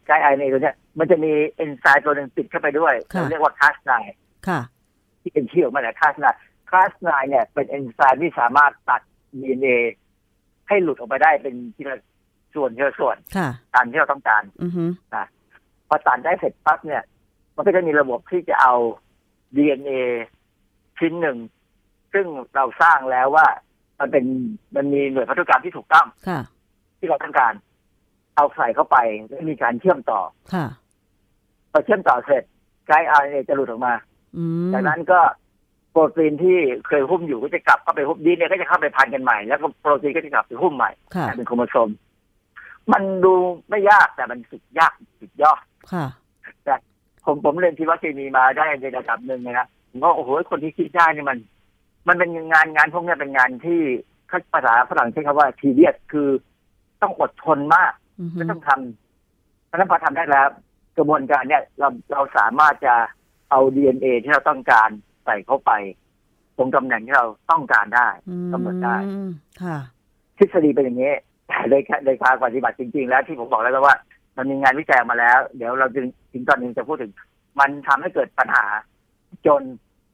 [0.06, 3.92] guide RNA ตัวเนี้ยมันจะมีเอนไซม์ตัวหนึ่งติดเข้าไปด้วยค่ะเราเรียกว่า Cas9
[4.48, 4.60] ค่ะ
[5.22, 9.02] ที่เป็นชื่อออกมาจาก Cas9 Cas9 เนี่ยเป็นเอนไซม์ที่สามารถตัด
[9.34, 9.78] DNA
[10.68, 11.98] ให้หลุดออกไปได้เป็นทีละ
[12.54, 14.86] ส่วนทีละส่วนค่ะตามที่เราต้องการอือฮึ
[15.88, 17.04] พอตัดได้เสร็จปั๊บเนี่ย
[17.56, 18.74] มันก็จะมีระบบที่จะเอา
[19.56, 19.92] DNA
[21.00, 21.38] ชิ้นหนึ่ง
[22.14, 23.48] ซึ่งเราสร้างแล้วว่า
[24.00, 24.26] มันเป็น
[24.76, 26.40] มันมีหน่วยพันธุกรรมที่ถูกต้องค่ะ
[27.00, 27.54] ที่เราต้องการ
[28.36, 30.22] เอาใส่เข้าไปแล้วมีการเชื่อมต่อ
[30.54, 30.66] ค่ะ
[31.72, 32.44] พอเชื่อมต่อเสร็จ
[32.88, 33.94] ไกด์ RNA จะหลุดออกมา
[34.38, 35.20] อืมจากนั้นก็
[35.92, 41.90] โปรตีนที่เคยหุ้มอยู่ก็จะกลับเข้าไปหุ้มดีเนี่ยก็จะเข้าไปพันกันใหม่ แล้วก็โปรตีนก็จะกลับไปหุ้มใหม่ค่ะกลายเป็นโครโมโซม
[42.92, 43.34] มันดู
[43.70, 44.92] ไม่ยากแต่มันสุดยาก
[45.22, 45.62] สุดยอด
[45.94, 46.08] ค่ะ
[47.26, 51.38] ผมผมเรียนชีวเคมีมาได้ในระดับหนึ่งนะครับผมก็โอ้โหคนที่คิดได้นี่มัน
[52.08, 53.82] มันเป็นงานงานพวกเนี้ยเป็นงานที่
[54.54, 56.30] ภาษาฝรั่งใช้คำว่าทีเดียสคือ
[57.02, 60.48] ต้องอดทนมากอือฮึไม่ต้องทำเพราะฉะนั้นพอทำได้แล้ว
[60.98, 62.96] กระบวนการเนี่ยเราเราสามารถจะ
[63.50, 64.90] เอา DNA ที่เราต้องการ
[65.26, 65.72] ใส่เข้าไป
[66.58, 68.08] ตรงตำแหน่งที่เราต้องการได้
[68.52, 69.32] กำหนดได้อืม
[69.62, 69.78] ค่ะ
[70.38, 71.14] ทฤษฎีเป็นอย่างนี้
[71.48, 73.96] แต่ในในการปฏิบัติจริง ๆ แล้วที่ผมบอกแล้วว่า
[74.38, 77.12] มันมีงานวิจัยออกมาแล้ว เดี๋ยวเราจึงถึงตอนนี้จะพูดถึง
[77.60, 78.66] มันทำให้เกิดปัญหา
[79.48, 79.62] จน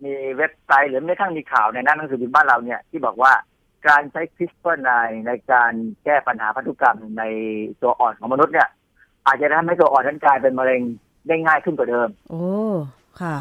[0.04, 3.34] มีเว็บไซต์หรือแม้กระทั่งมีข่าวในหน้าหนังสือพิมพ์บ้านเราเนี่ยที่บอกว่า
[3.88, 4.90] การใช้ CRISPR-9
[5.28, 5.74] ในการ
[6.06, 7.24] แก้ปัญหาพันธุกรรมใน
[7.82, 8.70] ตัวอ่อนของมนุษย์เนี่ย
[9.26, 10.82] อาจจะทำให้ตัวอ่อนนั้นกลายเป็นมะเร็ง
[11.28, 12.44] ได้ง่ายขึ้นกว่าเดิม โอ้
[13.22, 13.36] ค่ะ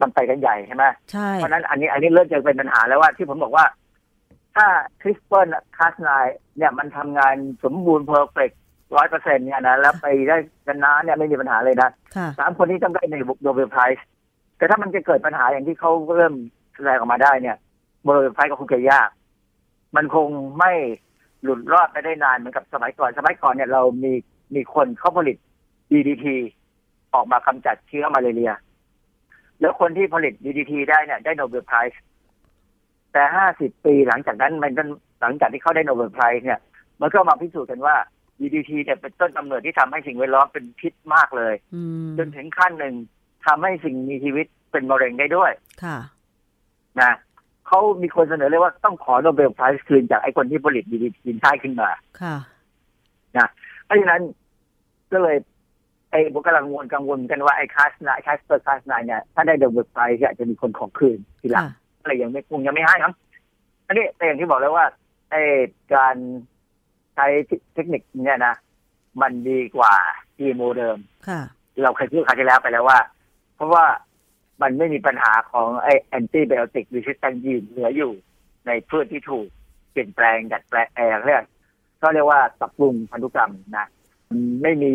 [0.00, 3.64] มันไปกันใหญ่ใช่ไหมใช่ เพราะฉะนั้นอันนี้อันนี้เริ่มจะเป็นปัญหาแล้วว่าที่ผมบอกว่า
[4.56, 4.66] ถ้า
[5.02, 6.08] CRISPR-Cas9
[6.56, 7.34] เนี่ยมันทำงาน
[7.64, 8.50] สมบูรณ์เพอร์เฟก
[8.96, 10.36] ร้อยเปอร์เซ็นต์เนี่ยนะแล้วไปได้
[10.66, 14.06] กันนานเนี่ยไม่มีปัญหาเลยนะค่ะสามคนนี้ต้องได้ใน Nobel Prize
[14.58, 16.34] แต่ถ้ามันจะเกิดปัญหาอย่างที่เขาเริ่ม
[16.74, 17.56] แสดงออกมาได้เนี่ย
[18.02, 19.08] Nobel Prize ก็คงจะยาก
[19.96, 20.28] มันคง
[20.58, 20.72] ไม่
[21.42, 24.12] หลุดรอดไปได้นานเหมือนกับสมัยก่อน สมัยก่อนเนี่ยเรามี
[24.54, 25.36] มีคนเขาผลิต
[25.92, 26.26] DDT
[27.14, 28.52] ออกมากำจัดเชื้อมาเลเรีย
[29.60, 32.02] แล้วคนที่ผลิต DDT ได้เนี่ยได้ Nobel Prize
[33.12, 34.82] แต่ห้าสิบปีหลังจากนั้นมันก็
[35.20, 36.60] หลังจากที่เขาได้ Nobel Prize เนี่ย
[37.00, 37.96] มันก็มาพิสูจน์กันว่า
[38.40, 42.94] DDT เนี่ยเป็นต้นกำเนิดที่ทำให้สิ่งแวดล้อมเป็นพิษมากเลยอืมจนถึงขั้นหนึ่ง
[43.46, 45.50] ทำให้สิ่งมีชีวิตเป็นมะเร็งได้ด้วย
[45.84, 45.98] ค่ะ
[47.00, 47.12] นะ
[47.66, 52.36] เขามีคนเสนอเลยว่าต้องขอ Nobel Prize คืนจากไอ้คนที่ผลิต DDT ได้ขึ้นมา ค่ะ
[53.84, 54.22] เพราะฉะนั้น
[55.12, 55.36] ก็เลย
[56.10, 61.70] ไอ้ผมกำลังกังวลกังวลกันว่าไอ้ Cas9 CRISPR Cas9 เนี่ยถ้าได้ Nobel Prize อาจจะมีคนขอคืนทีหลังค่ะ
[62.00, 63.12] อะไรยังไม่คงยังไม่ให้ครับ
[63.86, 64.86] อันนี้แต่อย่างที่บอกแล้วว่า
[65.30, 65.42] ไอ้
[65.94, 66.14] การ
[67.14, 67.26] ใช้
[67.74, 68.54] เทคนิคเนี่ยนะ
[69.20, 69.94] มันดีกว่า
[70.36, 71.40] GMO เดิม ค่ะ
[71.82, 72.98] เราเคยพูดครั้งที่แล้วไปแล้วว่า
[73.58, 73.86] เพราะว่า
[74.62, 78.12] มันไม่มีปัญหาของไอแอนติไบโอติกรีสิสแตนยีนเหลืออยู่
[78.66, 79.46] ในพืชที่ถูก
[79.90, 81.44] เปลี่ยนแปลงดัดแปลงแอร์เรียก
[82.02, 83.86] ก็เรียกว่าปรับปรุงพันธุกรรมนะ
[84.62, 84.92] ไม่มี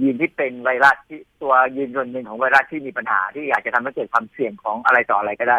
[0.00, 5.58] ยีนที่เป็นไวรัสที่ตัวยีนส่วนหนึ่งของไวรัสที่มีปัญหาที่อยากจะทำให้เกิดความเสี่ยงของอะไรต่ออะไรก็ได้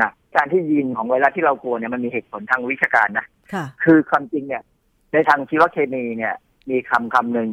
[0.00, 4.62] นะการที่ยีนของไวรัสที่เรากลัวเนี่ยมันมีเหตุผลทางวิชาการนะค่ะคือความจริงเนี่ย
[5.12, 6.34] ในทางชีวเคมีเนี่ย
[6.70, 7.48] มีคำคำหนึ่ง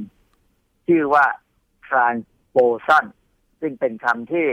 [0.88, 1.26] ชื่อว่า
[1.88, 3.06] transposon
[3.62, 4.45] ซึ่งเป็นคำที่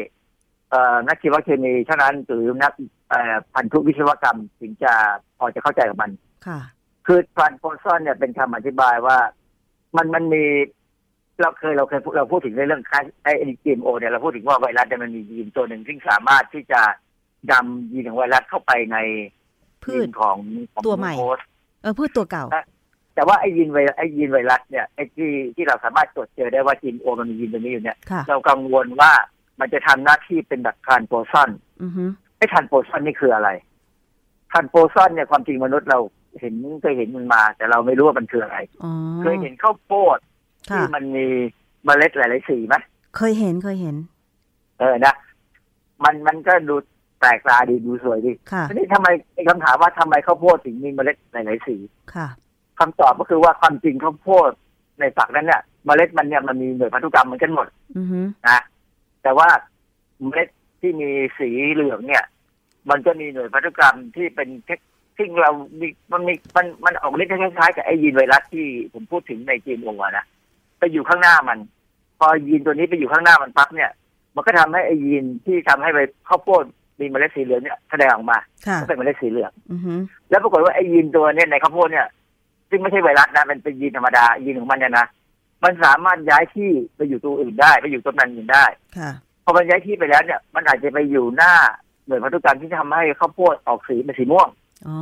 [0.71, 2.73] เอ่อนักชีวเคมีเท่านั้นหรือนัก
[3.09, 4.93] เอ่อพันธุวิศวกรรมถึงจะ
[5.39, 6.11] พอจะเข้าใจกับมัน
[6.47, 6.61] ค่ะ
[7.07, 9.19] คือ transposon เนี่ยเป็นคำอธิบายว่า
[9.97, 10.45] มันมันมี
[11.41, 13.33] เราเคยเราเคยพูดเราพูดถึงในเรื่องค่าไอ้
[13.63, 16.81] GMO เนี่ยเราพูดถึงว่าไวรัสเนี่ยมันมียีนตัวหนึ่งซึ่งสามารถที่จะ
[17.53, 18.99] นำยีนของไวรัสเข้าไปใน
[19.85, 20.39] พืยีชนของ
[20.73, 21.47] ของตัวใหม่โฮสต์
[21.83, 22.45] เออพืชตัวเก่า
[23.15, 29.13] แต่ว่าไอ้ยีนไวไอ้ยีนไวรัสเนี่ยไอ้ที่ที่เราสามารถตรวจเจอได้ว่าจีนโอมันมียีนตัวนี้อยู่เนี่ยค่ะเรากังวลว่า
[29.61, 31.51] มันจะทำหน้าที่เป็นแบบทรานโปซอน
[31.83, 32.05] อือฮึ
[32.37, 33.49] ไอ้ทรานโปซอนนี่คืออะไร
[34.51, 35.99] ทรานโปซอนเนี่ยความจริงมนุษย์เรา
[36.41, 38.93] เห็นเคยเห็นมันมา แต่เราไม่รู้ว่ามันคืออะไรอ๋อ
[39.23, 40.19] เคยเห็นข้าวโพด
[40.71, 41.27] ค่ะที่มันมี
[41.85, 42.75] เมล็ดหลายๆสีไหม
[43.17, 43.97] เคยเห็นเคยเห็น
[44.79, 45.15] เออนะ
[46.05, 46.75] มันมันก็ดู
[47.21, 51.77] แปลกตาดีดูสวยดีค่ะทีนี้ทำไมไอ้คำถามว่าทำไมข้าวโพดถึงมีเมล็ดหลายๆสี
[52.15, 52.29] ค่ะ
[52.81, 54.51] คำตอบก็คือว่าความจริงข้าวโพด
[55.01, 57.67] ในฝักนั้นเนี่ยเมล็ดมันเนี่ยมันมีหน่วยพันธุกรรมเหมือนกันหมด
[57.97, 58.61] อือฮึนะ
[59.23, 59.49] แต่ว่า
[60.21, 60.49] เมล็ด
[60.81, 61.09] ที่มี
[61.39, 62.25] สีเหลืองเนี่ย
[62.91, 64.79] มันก็มีหน่วยพันธุกรรมที่เป็นเทค
[65.19, 65.51] ซึ่งเรา
[65.81, 70.25] มีมันมีมันมันออกฤทธิ์คล้ายๆกับไอ้ยีนไวรัสที่ผมพูดถึงในจีนโอะนะ
[70.79, 71.59] ไปอยู่ข้างหน้ามัน
[72.19, 73.91] พอยีนตัวนี้ไปอยู่ข้างหน้ามันปั๊บเนี่ย
[74.35, 75.99] มันก็ทำให้ไอ้ยีนที่ทำให้ไป
[76.29, 76.65] ข้าวโพด
[77.01, 79.95] มีเมล็ดสีเหลืองเนี่ยแสดงออกมาค่ะก็เป็นเมล็ดสีเหลืองอือฮึ
[80.31, 82.07] แล้วปรากฏว่าไอ้ยีนตัวเนี่ยในข้าวโพดเนี่ย
[82.75, 85.07] ซึ่งไม่ใช่ไวรัสนะมันเป็นยีนธรรมดายีนของมันเนี่ยนะ
[85.65, 88.65] มันสามารถย้ายที่ไปอยู่ตัวอื่นได้ไปอยู่ตัวนั้นอื่นได้
[88.99, 89.11] ค่ะ
[89.45, 91.53] พอมันย้ายที่ไปแล้วเนี่ย มันอาจจะไปอยู่หน้า
[92.07, 94.49] หน่วยพันธุกรรมที่ทำให้ข้าวโพดออกสีเป็นสีม่วง
[94.89, 94.99] อ๋อ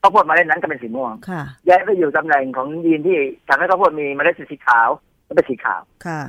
[0.00, 3.16] ข้าวโพดเมล็ดนั้นก็เป็นสีม่วงค่ะย้ายไปอยู่ตำแหน่งของยีนที่
[3.48, 4.88] ทำให้ข้าวโพดมีเมล็ดสีขาว
[5.26, 6.20] ก็เป็นสีขาวค่ะ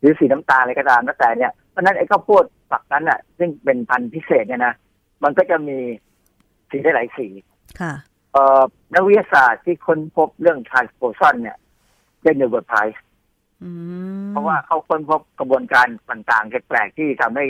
[0.00, 4.74] หรือสีน้ำตาลอะไรก็ตามแล้วแต่เนี่ยเพราะฉะนั้นไอ้ข้าวโพดฝักนั้นอะ ซึ่งเป็นพันธุ์พิเศษเนี่ยนะ
[5.22, 5.78] มันก็จะมี
[6.70, 7.26] สีได้หลายสี
[7.80, 8.13] ค่ะเอ่อ
[8.94, 11.56] นักวิทยาศาสตร์ที่ค้นพบเรื่อง transposon เนี่ย
[12.22, 13.02] ได้ Nobel Prize
[13.62, 13.70] อื
[14.22, 17.44] มเพราะว่าเขาค้นพบกระบวนการต่างๆแปลกๆที่ทำให้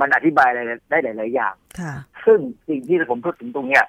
[0.00, 0.60] มันอธิบายอะไร
[0.90, 3.84] ได้หลายๆอย่างค่ะซึ่งสิ่งที่ผมพูดถึงตรงเนี้ย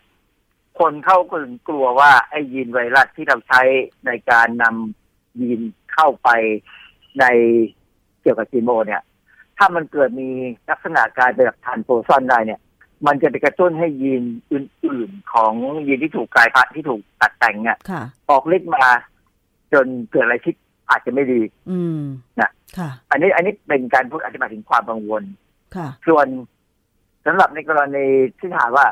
[0.80, 3.62] คนเข้าก็ถึงกลัวว่าไอ้ยีนไวรัสที่เราใช้
[4.06, 5.62] ในการนำยีน
[5.94, 6.30] เข้าไป
[7.20, 7.26] ใน
[8.22, 9.02] เกี่ยวกับจีโมเนี่ย
[9.58, 10.30] ถ้ามันเกิดมี
[10.70, 12.60] ลักษณะการเป็นแบบทานโปรซอนได้เนี่ย
[13.08, 15.54] มันจะไปกระตุ้นให้ยีนอื่น ๆ ของ
[15.88, 18.86] ยีนที่ถูกกลายพันธุ์ที่ถูกตัดแต่งเนี่ยค่ะออกฤทธิ์มา
[19.74, 20.54] จนเกิดอะไรที่
[20.90, 21.42] อาจจะไม่ดี
[21.72, 22.02] อืม
[22.40, 25.24] น่ะค่ะอันนี้อันนี้เป็นการพูดอธิบายถึงความกังวล
[25.76, 26.28] ค่ะ ส่วน
[27.26, 28.06] สำหรับในกรณี
[28.40, 28.88] ที่ถามว่า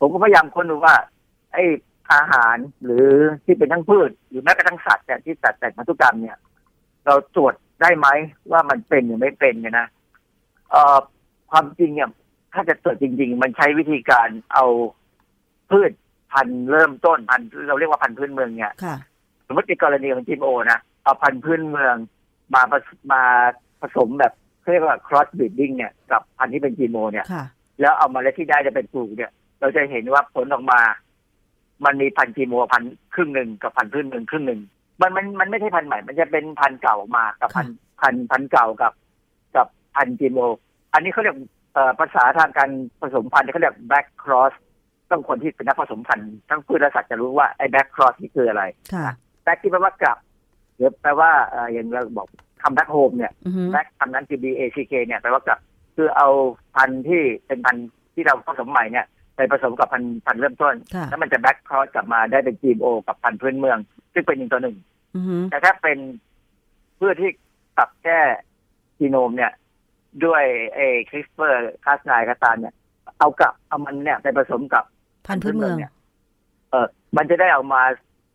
[0.00, 0.94] ผมก็พยายามค้นดูว่า
[1.52, 1.64] ไอ้
[2.12, 3.06] อาหารหรือ
[3.44, 6.36] ที่เป็นทั้งพืช หรือแม้กระทั่งสัตว์เนี่ยที่ตัดแต่งพันธุกรรมเนี่ย
[7.06, 8.08] เราตรวจได้ไหม
[8.50, 9.86] ว่ามันเป็นหรือไม่เป็นเนี่ยนะ
[10.70, 10.98] เอ่อ
[11.50, 12.08] ความจริงเนี่ย
[12.54, 14.64] ถ้าจะตรวจจริง ๆ มันใช้วิธีการเอา
[15.70, 15.92] พืช
[16.32, 18.96] พันธุ์เริ่มต้นพันธุ์เราเรียกว่าพันธุ์พื้นเมืองเนี่ยค่ะ
[19.46, 21.94] สมมติในกรณีของจีโอนะเอาพันธุ์พื้นเมือง
[22.54, 23.22] มาผสมา
[23.80, 27.44] ผสมแบบเขาเรียกว่า cross breeding เนี่ย กับพันธุ์ที่เป็นจีโมเนี่ยค่ะ
[27.80, 29.30] แล้วเอามาเล็ดที่ได้จะเป็นปลูกเนี่ย
[29.60, 30.80] เราจะเห็นว่าผลออกมา
[31.84, 34.60] มันมีพันธุ์จีโมพันธุ์ครึ่งหนึ่งกับพันธุ์พื้นหนึ่งครึ่งหนึ่ง
[35.00, 38.92] มันมันมันไม่ใช่พันธุ์ใหม่ มันจะเป็นพันธุ์เก่ามากับพันธุ์พันธุ์พันธุ์เก่ากับ
[39.56, 40.38] กับพันธุ์จีโม
[40.92, 41.44] อันนี้เขาเรียกเอ่อ
[41.98, 42.70] ภาษาทางการ
[43.00, 44.52] ผสมพันธุ์เขาเรียก back cross
[45.10, 48.62] ต้องคนที่เป็นนักผสมพันธุ์ทั้งพืชและสัตว์จะรู้ว่าไอ้ back cross นี่คืออะไร
[48.92, 49.06] ค่ะ
[49.46, 50.18] back ที่แปลว่ากลับ
[50.76, 52.28] หรือแปลว่าเอ่ออย่างเราบอก
[52.62, 55.58] คำ back home เนี่ยอือฮึแบ็กคำนั้น G B A C K เนี่ยแปลว่ากลับ
[55.96, 56.28] คือเอา
[56.76, 59.06] พันธุ์ที่เป็นพันธุ์ที่เราผสมใหม่เนี่ย
[59.36, 63.78] ไปผสมกับพันธุ์พันธุ์เริ่มต้นค่ะแล้วมันจะแบ็กครอสกลับมาได้เป็น G M O กับพันธุ์พื้นเมือง
[64.12, 64.76] ซึ่งเป็นอีกตัวหนึ่ง
[65.14, 65.98] อือฮึแต่ถ้าเป็น
[66.96, 67.30] เพื่อที่
[67.76, 68.20] ปรับแก้
[68.98, 69.52] จีโนมเนี่ย
[70.24, 70.44] ด้วย
[70.74, 72.74] เอคริสเปอร์คาสไนคาตานเนี่ย
[73.18, 74.84] เอากลับเอามันเนี่ยไปผสมกับ
[75.26, 75.92] พันธุ์พื้นเมืองเนี่ย
[76.70, 76.86] เออ
[77.16, 77.82] มันจะได้ออกมา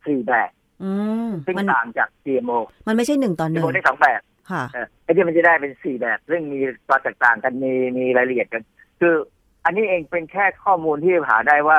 [0.06, 0.50] สี่แบบ
[0.82, 0.90] อื
[1.26, 4.20] มซึ่งมันต่างจาก G M O มันไม่ใช่หนึ่งต่อห G นึ่ M ง O ได้สองแบบ
[4.50, 6.58] ค่ะเออไอ้ที่มันจะได้เป็นสี่แบบ ซึ่งมี
[6.88, 8.62] ความแตกต่างกันมีมีรายละเอียดกัน
[9.00, 9.14] คือ
[9.64, 11.78] อันนี้เองเป็นแค่ข้อมูลที่หาได้ว่า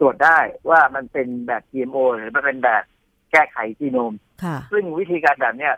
[0.00, 0.38] ตรวจได้
[0.70, 2.82] ว่ามันเป็นแบบ GMO หรือมันเป็นแบบ
[3.32, 4.12] แก้ไขจีโนม
[4.44, 5.74] ค่ะซึ่งวิธีการแบบเนี้ย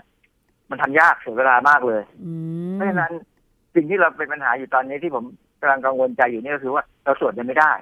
[0.71, 2.33] มันทำยากเสียเวลามากเลยอื
[2.71, 3.13] มเพราะฉะนั้น
[3.77, 5.25] สิ่งที่เราเป็นปัญหาอยู่ตอนนี้ที่ผม
[5.61, 7.73] กำลังกังวลใจอยู่นี่ก็คือว่าเราตรวจมันไม่ได้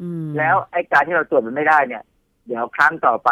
[0.00, 2.02] อืมแล้วไอ้การที่เราตรวจมันไม่ได้เนี่ย
[2.46, 3.30] เดี๋ยวครั้งต่อไป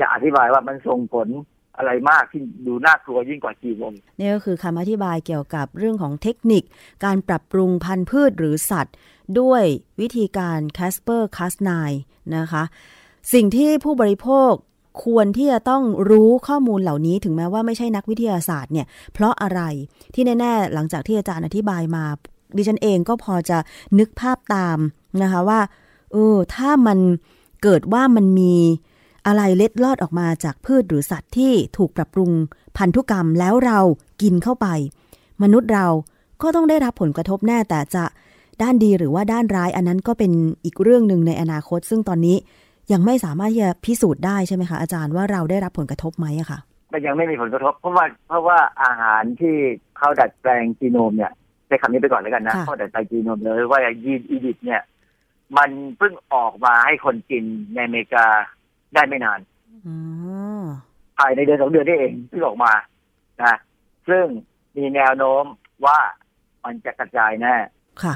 [0.00, 1.28] จะอธิบายว่ามันส่งผล
[1.76, 3.82] อะไรมากที่ดูน่ากลัวยิ่งกว่าจีโม
[4.18, 6.62] นี่ก็คือคำอธิบายเกี่ยวกับเรื่องของเทคนิค
[7.04, 8.94] การปรับปรุงพันธุ์พืชหรือสัตว์
[9.40, 9.64] ด้วย
[10.00, 11.70] วิธีการ CRISPR Cas9
[12.36, 12.62] นะคะ
[13.32, 14.52] สิ่งที่ผู้บริโภค
[15.04, 19.60] ควรที่จะต้องรู้ข้อมูลเหล่านี้ถึงแม้ว่าไม่ใช่นักวิทยาศาสตร์เนี่ย เพราะอะไร
[20.14, 22.04] ที่แน่ ๆ หลังจากที่อาจารย์อธิบายมา
[22.56, 23.58] ดิฉันเองก็พอจะ
[23.98, 24.78] นึกภาพตาม
[25.22, 25.60] นะคะว่า
[26.12, 26.98] เออถ้ามัน
[27.62, 28.54] เกิดว่ามันมี
[29.26, 32.30] อะไรเล็ดลอดออกมาจากพืชหรือสัตว์ที่ถูกปรับปรุง
[32.76, 33.78] พันธุกรรมแล้วเรา
[34.22, 34.66] กินเข้าไป
[35.42, 35.86] มนุษย์เรา
[36.42, 38.04] ก็ต้องได้รับผลกระทบแน่แต่จะ
[38.62, 40.32] ด้านดีหรือว่าด้านร้ายอันนั้นก็เป็น
[40.64, 42.36] อีกเรื่องหนึ่งในอนาคต ซึ่งตอนนี้
[42.92, 46.58] ยังไม่สามารถที่จะพิสูจน์ได้ใช่ไหมคะอาจารย์ว่าเราได้รับผลกระทบไหมอะค่ะ
[46.92, 49.56] มันยังไม่มีผลกระทบ เพราะว่าเพราะว่าอาหารที่
[49.98, 51.32] เขาดัดแปลงจีโนมเนี่ย
[51.66, 54.82] ใช้คำนี้ไปก่อนแล้วกันนะค่ะเขาดัดแปลงจีโนมเลยว่ายีนอีดิทเนี่ย
[55.56, 58.26] มันเพิ่งออกมาให้คนกินในอเมริกา
[58.94, 59.40] ได้ไม่นาน
[59.86, 59.96] อ๋อ
[61.18, 62.72] ภายในเดือนสองเดือนนี่เองเพิ่งออกมา
[63.42, 63.54] นะ
[64.08, 64.24] ซึ่ง
[64.76, 65.44] มีแนวโน้ม
[65.86, 65.98] ว่า
[66.64, 67.54] มันจะกระจายแน่
[68.02, 68.14] ค่ะ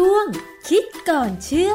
[0.00, 0.26] ช่วง
[0.68, 1.74] คิดก่อนเชื่อค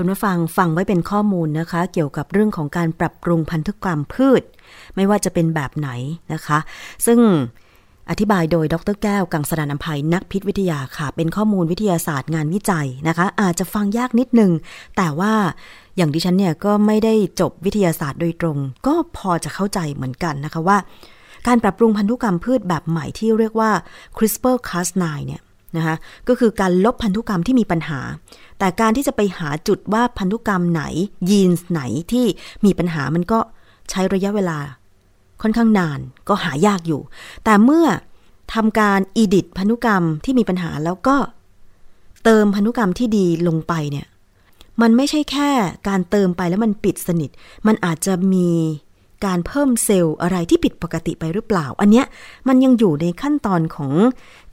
[0.00, 4.42] ุณผู้ฟังฟังไว้เป็นข้อมูลนะคะ เกี่ยวกับเรื่องของการปรับปรุงพันธุกรรมพืช
[4.96, 5.88] ไม่ว่าจะเป็นแบบไหน
[6.32, 6.58] นะคะ
[7.06, 7.18] ซึ่ง
[8.10, 14.52] อธิบายโดยดรแก้ว กังสดานนภัยนักพิษวิทยาค่ะ เป็นข้อมูลวิทยาศาสตร์งานวิจัยนะคะ อาจจะฟังยากนิดนึง
[14.96, 15.34] แต่ว่า
[15.98, 20.78] อย่างดิฉันเนี่ยก็ไม่ได้จบวิทยาศาสตร์โดยตรง ก็พอจะเข้าใจเหมือนกันนะคะว่า
[21.46, 23.70] การปรับปรุงพันธุกรรมพืชแบบใหม่ที่เรียกว่า
[24.16, 25.42] CRISPR-Cas9 เนี่ย
[25.76, 25.96] นะคะ
[26.28, 28.00] ก็คือการลบพันธุกรรมที่มีปัญหา
[28.58, 30.82] แต่การที่จะไปหาจุดว่าพันธุกรรมไหน
[31.30, 31.80] ยีนไหน
[32.12, 32.26] ที่
[32.64, 33.38] มีปัญหามันก็
[33.90, 34.58] ใช้ระยะเวลา
[35.42, 37.00] ค่อนข้างนานก็หายากอยู่
[37.44, 37.86] แต่เมื่อ
[38.54, 41.16] ทำการอีดิตพันธุกรรมที่มีปัญหาแล้วก็
[42.24, 44.06] เติมพันธุกรรมที่ดีลงไปเนี่ย
[44.82, 45.50] มันไม่ใช่แค่
[45.88, 47.30] การเติมไปแล้วมันปิดสนิท
[47.66, 48.48] มันอาจจะมี
[49.26, 52.06] การเพิ่มเซลล์อะไรที่ผิดปกติไปหรือเปล่า อันเนี้ย
[52.48, 53.92] มันยังอยู่ในขั้นตอนของ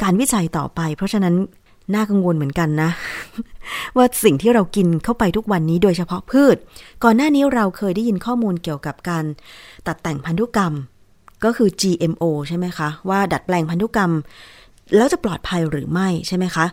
[0.03, 1.35] การวิจัยต่อไป เพราะฉะนั้น
[1.95, 2.89] น่ากังวลเหมือนกันนะ
[3.97, 6.57] ว่าสิ่งที่เรากินเข้าไปทุกวันนี้โดยเฉพาะพืช
[7.03, 9.25] ก่อนหน้านี้เราเคยได้ยินข้อมูลเกี่ยวกับการ
[9.87, 10.73] ตัดแต่งพันธุกรรม
[11.43, 14.11] ก็คือ GMO ใช่ไหมคะ ว่าดัดแปลงพันธุกรรม
[14.95, 16.65] แล้วจะปลอดภัยหรือไม่ใช่ไหมคะ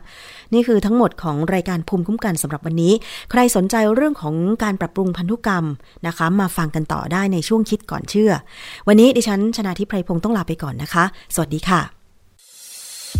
[0.54, 2.92] นี่คือทั้งหมดของรายการภูมิคุ้มกันสำหรับวันนี้
[3.30, 5.64] ใครสนใจเรื่องของการปรับปรุงพันธุกรรม
[6.06, 8.32] นะคะ มาฟังกันต่อได้ในช่วงคิดก่อนเชื่อ
[8.88, 11.04] วันนี้ดิฉันชนาทิพไพรพงศ์ต้องลาไปก่อนนะคะ
[11.34, 11.80] สวัสดีค่ะ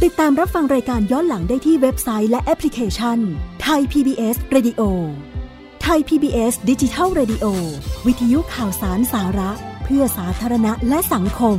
[0.03, 3.19] ติดตามรับฟังรายการย้อนหลังได้ที่เว็บไซต์และแอปพลิเคชัน
[3.63, 4.83] ไทย PBS Radio
[5.83, 7.47] ไทย PBS ดิจิทัล Radio
[8.07, 9.51] วิทยุข่าวสารสาระ
[9.85, 11.59] เพื่อสาธารณะและสังคม